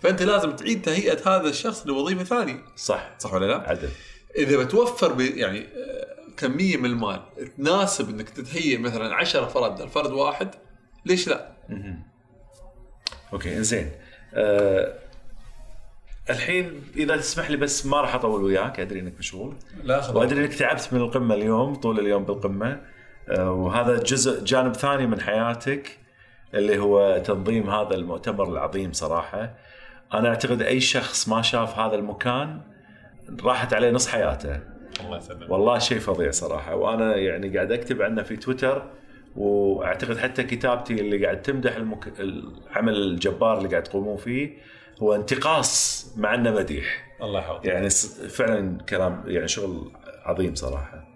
[0.00, 3.88] فأنت لازم تعيد تهيئة هذا الشخص لوظيفة ثانية صح صح ولا لا؟ عدل
[4.36, 7.22] إذا بتوفر يعني آه، كمية من المال
[7.58, 10.54] تناسب إنك تتهيئ مثلا 10 فرد الفرد واحد
[11.06, 11.52] ليش لا؟
[13.32, 13.90] أوكي إنزين
[14.34, 14.94] أه
[16.30, 19.54] الحين إذا تسمح لي بس ما راح أطول وياك أدري إنك مشغول.
[19.82, 22.80] لا وأدري إنك تعبت من القمة اليوم طول اليوم بالقمة.
[23.28, 25.98] أه وهذا جزء جانب ثاني من حياتك
[26.54, 29.54] اللي هو تنظيم هذا المؤتمر العظيم صراحة.
[30.14, 32.60] أنا أعتقد أي شخص ما شاف هذا المكان
[33.44, 34.60] راحت عليه نص حياته.
[35.00, 35.50] الله يسلمك.
[35.50, 36.74] والله شيء فظيع صراحة.
[36.74, 38.90] وأنا يعني قاعد أكتب عنه في تويتر
[39.36, 42.12] وأعتقد حتى كتابتي اللي قاعد تمدح المك...
[42.20, 44.58] العمل الجبار اللي قاعد تقومون فيه
[45.02, 47.64] هو انتقاص مع انه مديح الله يحفظك.
[47.64, 47.90] يعني
[48.28, 49.92] فعلا كلام يعني شغل
[50.24, 51.08] عظيم صراحة.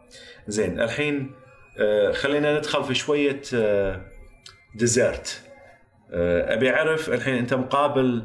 [0.48, 1.30] زين الحين
[1.78, 4.00] آه، خلينا ندخل في شوية آه،
[4.74, 5.42] ديزرت
[6.12, 8.22] آه، أبي أعرف الحين أنت مقابل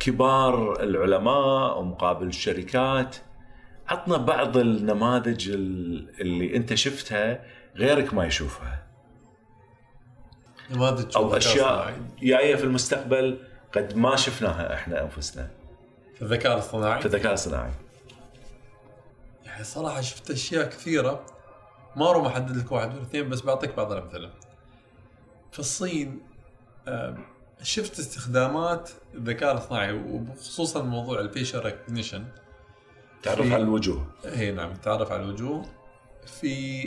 [0.00, 3.16] كبار العلماء ومقابل الشركات
[3.88, 7.44] عطنا بعض النماذج ال- اللي أنت شفتها
[7.76, 8.83] غيرك ما يشوفها.
[11.16, 12.00] أو أشياء.
[12.22, 13.38] جاية في المستقبل
[13.72, 15.50] قد ما شفناها إحنا أنفسنا.
[16.14, 17.70] في الذكاء الاصطناعي؟ في الذكاء الصناعي
[19.44, 21.26] يعني صراحة شفت أشياء كثيرة.
[21.96, 24.30] ما أروح أحدد لك واحد ولا اثنين بس بعطيك بعض الأمثلة.
[25.52, 26.20] في الصين
[27.62, 32.24] شفت استخدامات الذكاء الاصطناعي وخصوصا موضوع الفيشل ريكوجنيشن
[33.22, 34.06] تعرف على الوجوه.
[34.24, 35.66] هي نعم تعرف على الوجوه.
[36.26, 36.84] في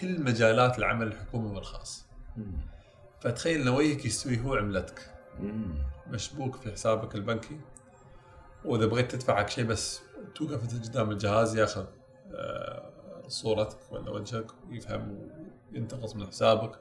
[0.00, 2.03] كل مجالات العمل الحكومي والخاص.
[3.20, 5.10] فتخيل وجهك يستوي هو عملتك.
[6.10, 7.60] مشبوك في حسابك البنكي.
[8.64, 10.00] وإذا بغيت تدفع شيء بس
[10.34, 11.84] توقف قدام الجهاز ياخذ
[12.34, 12.92] آه،
[13.28, 15.28] صورتك ولا وجهك ويفهم
[15.72, 16.78] وينتقص من حسابك.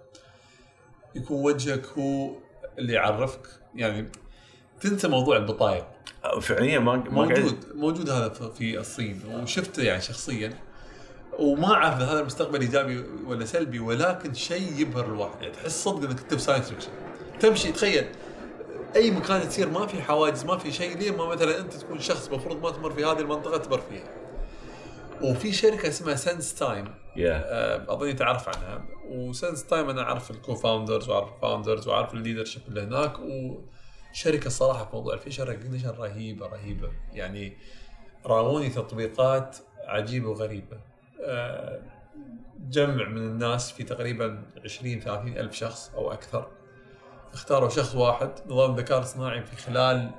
[1.16, 2.32] يكون وجهك هو
[2.80, 3.48] اللي يعرفك.
[3.76, 4.12] يعني
[4.82, 5.86] تنسى موضوع البطايق.
[6.42, 9.22] فعليا ما موجود موجود هذا في الصين.
[9.26, 10.54] وشفته يعني شخصيا.
[11.40, 15.42] وما أعرف هذا المستقبل إيجابي ولا سلبي ولكن شيء يبهر الواحد.
[15.42, 16.92] يعني تحس صدق إنك في science fiction
[17.40, 18.08] تمشي تخيل.
[18.96, 20.98] أي مكان تصير ما في حواجز ما في شيء.
[20.98, 24.10] ليه؟ ما مثلا أنت تكون شخص المفروض ما تمر في هذه المنطقة تمر فيها.
[25.22, 26.86] وفي شركة اسمها SenseTime
[27.16, 28.86] يا آه، أظني تعرف عنها.
[29.10, 33.14] و SenseTime أنا أعرف ال co-founders وأعرف ال founders وأعرف ال leadership اللي هناك.
[33.20, 36.90] وشركة صراحة في موضوع ال facial recognition رهيبة رهيبة.
[37.14, 37.58] يعني
[38.26, 40.93] راوني تطبيقات عجيبة وغريبة.
[42.70, 46.48] جمع من الناس في تقريبا 20 30 ألف شخص أو أكثر.
[47.34, 50.12] اختاروا شخص واحد نظام الذكاء الصناعي في خلال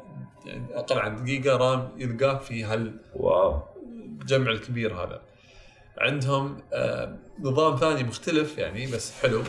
[0.46, 3.62] يعني أقل عن دقيقة رام يلقاه في هال واو.
[4.20, 5.22] الجمع الكبير هذا.
[5.98, 9.42] عندهم آه، نظام ثاني مختلف يعني بس حلو.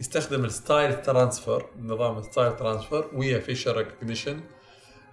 [0.00, 4.40] يستخدم ال style transfer نظام ال style transfer ويا facial recognition.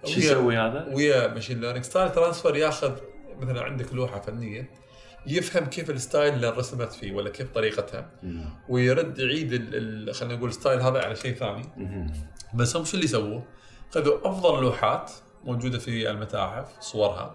[0.04, 1.84] شو يسوي هذا؟ ويا machine learning.
[1.84, 2.92] style transfer ياخذ
[3.40, 4.70] مثلا عندك لوحة فنية.
[5.26, 8.10] يفهم كيف ال style اللي رسمت فيه ولا كيف طريقتها.
[8.68, 9.50] ويرد يعيد
[10.12, 11.62] خلينا نقول ال style هذا على شيء ثاني.
[12.54, 13.42] بس هم شو اللي سووه؟
[13.90, 15.10] خذوا أفضل لوحات
[15.44, 17.34] موجودة في المتاحف صورها.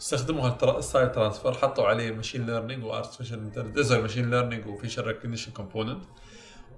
[0.00, 4.66] استخدموا هال tra- ال style transfer حطوا عليه machine learning و artificial intelligence machine learning
[4.66, 6.02] و facial recognition component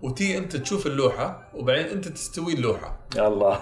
[0.03, 2.98] وتي انت تشوف اللوحة وبعدين انت تستوي اللوحة.
[3.16, 3.55] الله.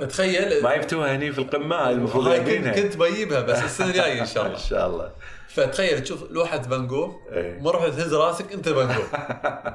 [0.00, 4.42] فتخيل ما يبتوها هني في القمة المفروض كنت, كنت بجيبها بس السنة الجاية إن شاء
[4.46, 5.10] إن الله شاء الله.
[5.48, 7.60] فتخيل تشوف لوحة فان جوغ إيه.
[7.60, 9.04] مرة تهز راسك انت فان جوغ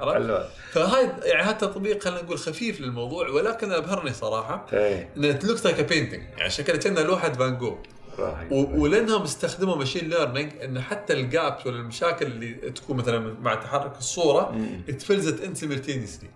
[0.01, 5.09] عرفت؟ فهاي يعني هذا تطبيق خلينا نقول خفيف للموضوع ولكن أبهرني صراحة إيه.
[5.17, 7.75] انه it looks like painting يعني شكلها كأنها لوحة فان جوغ
[8.19, 13.35] رهيب و- ولأنهم استخدموا machine learning إن حتى ال gaps ولا المشاكل اللي تكون مثلا
[13.41, 14.55] مع تحرك الصورة
[14.89, 16.29] it fills it in simultaneously.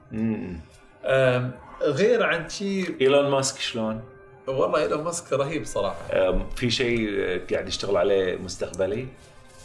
[1.82, 4.02] غير عن شيء إيلون ماسك شلون؟
[4.48, 5.98] والله إيلون ماسك رهيب صراحة
[6.56, 7.10] في شيء
[7.52, 9.08] قاعد يشتغل عليه مستقبلي؟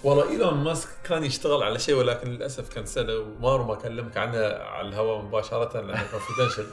[0.05, 4.89] والله إيلون ماسك كان يشتغل على شيء ولكن للأسف كنسله وما ما اكلمك عنه على
[4.89, 6.67] الهواء مباشرة؟ لأنه confidential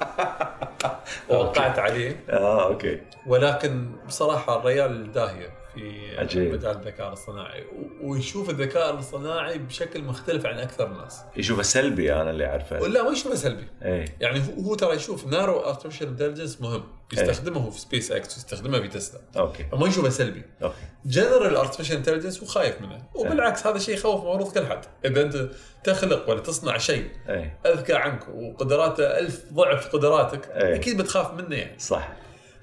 [1.29, 2.23] وقعت عليه.
[2.29, 3.01] آه okay.
[3.27, 5.64] ولكن بصراحة الريال داهية.
[5.75, 6.53] في عجيب.
[6.53, 7.63] مجال الذكاء الاصطناعي.
[8.01, 11.21] ويشوف الذكاء الاصطناعي بشكل مختلف عن أكثر الناس.
[11.37, 12.81] يشوفه سلبي أنا اللي أعرفه.
[12.81, 13.67] ولا ما يشوفه سلبي.
[13.83, 14.05] إيه.
[14.21, 16.83] يعني هو- هو ترى يشوف narrow artificial intelligence مهم.
[17.13, 19.21] يستخدمه في سبيس إكس ويستخدمه في تسلا.
[19.37, 19.65] okay.
[19.71, 20.41] فما يشوفه سلبي.
[20.63, 20.75] okay.
[21.05, 23.03] general artificial intelligence هو خايف منه.
[23.15, 24.85] وبالعكس هذا شيء يخوف المفروض كل حد.
[25.05, 25.49] إذا أنت
[25.83, 27.59] تخلق ولا تصنع شيء إيه.
[27.65, 30.75] أذكى عنك وقدراته ألف ضعف قدراتك إيه.
[30.75, 31.79] أكيد بتخاف منه يعني.
[31.79, 32.13] صح.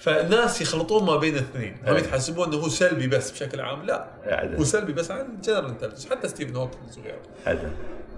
[0.03, 1.77] فالناس يخلطون ما بين الاثنين.
[1.87, 2.03] هم إيه.
[2.03, 3.83] يتحسبون إنه هو سلبي بس بشكل عام.
[3.83, 4.57] لا عدل.
[4.57, 7.73] هو سلبي بس عن general intelligence حتى ستيفن هوكينز وغيره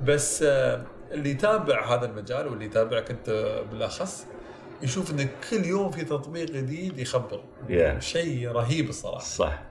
[0.05, 0.83] بس آه،
[1.13, 3.31] اللي يتابع هذا المجال واللي يتابعك أنت
[3.71, 4.27] بالأخص
[4.83, 7.41] يشوف إن كل يوم في تطبيق جديد يخبر.
[7.69, 7.99] Yeah.
[7.99, 9.25] شيء رهيب الصراحة.
[9.25, 9.63] صح.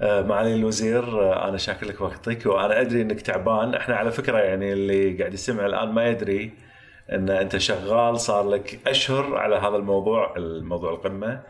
[0.00, 3.74] آه، معالي الوزير آه، أنا شاكر لك وقتك وأنا أدري إنك تعبان.
[3.74, 6.63] إحنا على فكرة يعني اللي قاعد يسمع الآن ما يدري
[7.12, 11.42] إن أنت شغال صار لك أشهر على هذا الموضوع الموضوع القمة.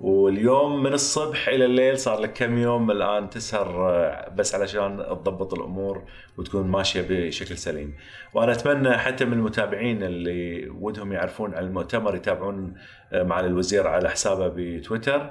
[0.00, 5.54] واليوم من الصبح إلى الليل صار لك كم يوم؟ الآن تسهر آه، بس علشان تضبط
[5.54, 6.02] الأمور
[6.38, 7.94] وتكون ماشية بشكل سليم.
[8.34, 12.74] وأنا أتمنى حتى من المتابعين اللي ودهم يعرفون عن المؤتمر يتابعون
[13.12, 15.30] آه، معالي الوزير على حسابه بتويتر.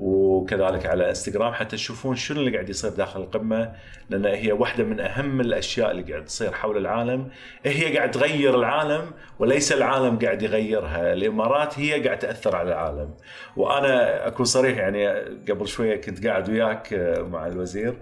[0.00, 3.72] وكذلك على إنستغرام حتى تشوفون شنو اللي قاعد يصير داخل القمة
[4.10, 7.28] لأن هي واحدة من أهم الأشياء اللي قاعد تصير حول العالم
[7.64, 13.14] هي قاعد تغير العالم وليس العالم قاعد يغيرها الإمارات هي قاعد تأثر على العالم
[13.56, 15.08] وأنا أكون صريح يعني
[15.50, 16.94] قبل شوية كنت قاعد وياك
[17.30, 17.94] مع الوزير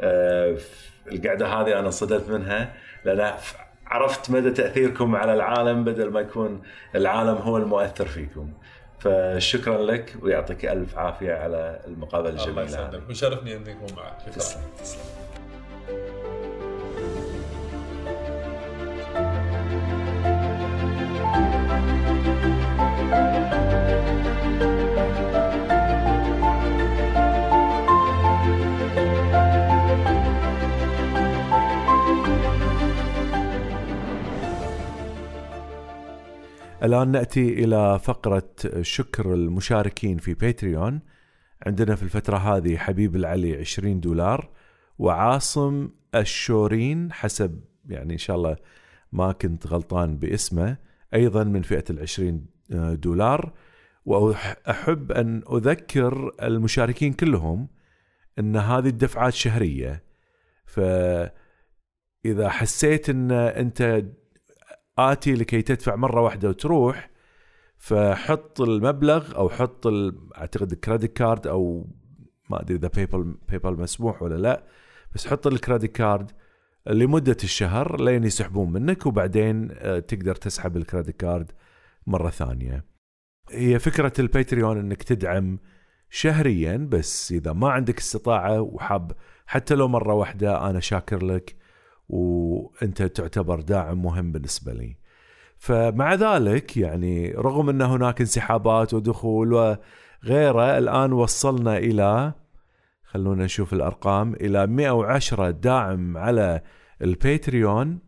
[0.00, 0.56] آه،
[1.12, 2.72] القعدة هذه أنا صدلت منها
[3.04, 3.32] لأن
[3.86, 6.62] عرفت مدى تأثيركم على العالم بدل ما يكون
[6.94, 8.50] العالم هو المؤثر فيكم.
[9.04, 12.50] فشكرا لك ويعطيك ألف عافية على المقابلة الجميلة.
[12.50, 14.16] الله يسعدك وشرفني أني أكون معك.
[14.36, 15.00] تسلم تسلم.
[36.84, 38.50] الآن نأتي إلى فقرة
[38.82, 41.00] شكر المشاركين في باتريون
[41.66, 44.50] عندنا في الفترة هذه حبيب العلي 20 دولار
[44.98, 48.56] وعاصم الشورين حسب يعني إن شاء الله
[49.12, 50.76] ما كنت غلطان باسمه
[51.14, 52.46] أيضا من فئة العشرين
[52.92, 53.52] دولار.
[54.04, 57.68] وأحب أن أذكر المشاركين كلهم
[58.38, 60.04] أن هذه الدفعات شهرية.
[60.66, 64.04] فإذا حسيت أن أنت
[64.98, 67.10] آتي لكي تدفع مرة واحدة وتروح
[67.78, 69.86] فحط المبلغ أو حط
[70.36, 71.86] أعتقد ال credit card أو
[72.50, 74.64] ما أدري إذا PayPal PayPal مسموح ولا لا
[75.14, 76.30] بس حط ال credit card
[76.86, 81.52] لمدة الشهر لين يسحبون منك وبعدين آه، تقدر تسحب ال credit card
[82.06, 82.84] مرة ثانية.
[83.50, 85.58] هي فكرة ال Patreon إنك تدعم
[86.10, 89.12] شهريا بس إذا ما عندك استطاعة وحاب
[89.46, 91.56] حتى لو مرة واحدة أنا شاكر لك
[92.08, 94.96] وانت تعتبر داعم مهم بالنسبة لي.
[95.58, 102.32] فمع ذلك يعني رغم ان هناك انسحابات ودخول وغيره الآن وصلنا إلى
[103.04, 106.60] خلونا نشوف الأرقام إلى 110 داعم على
[107.02, 107.98] الباتريون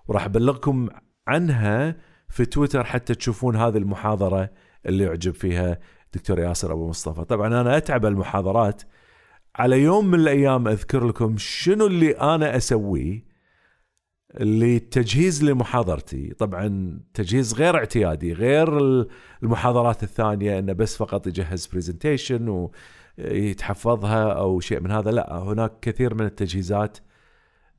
[0.08, 0.88] وراح أبلغكم
[1.28, 1.96] عنها
[2.34, 4.50] في تويتر حتى تشوفون هذه المحاضرة
[4.86, 5.78] اللي يعجب فيها
[6.14, 7.24] دكتور ياسر أبو مصطفى.
[7.24, 8.82] طبعا أنا أتعب المحاضرات.
[9.56, 13.24] على يوم من الأيام أذكر لكم شنو اللي أنا أسويه
[14.40, 16.34] للتجهيز لمحاضرتي.
[16.38, 18.78] طبعا تجهيز غير اعتيادي غير
[19.42, 22.68] المحاضرات الثانية إنه بس فقط يجهز برزنتيشن
[23.18, 25.10] ويتحفظها أو شيء من هذا.
[25.10, 26.98] لا هناك كثير من التجهيزات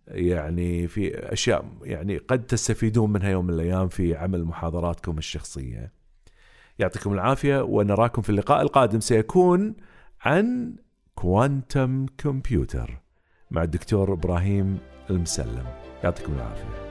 [0.08, 5.91] يعني في أشياء يعني قد تستفيدون منها يوم من الأيام في عمل محاضراتكم الشخصية.
[6.80, 8.99] يعطيكم العافية ونراكم في اللقاء القادم.
[8.99, 9.76] سيكون
[10.22, 10.76] عن
[11.16, 13.01] كوانتم كمبيوتر
[13.51, 14.78] مع الدكتور إبراهيم
[15.10, 15.66] المسلم.
[16.03, 16.85] يعطيكم العافية.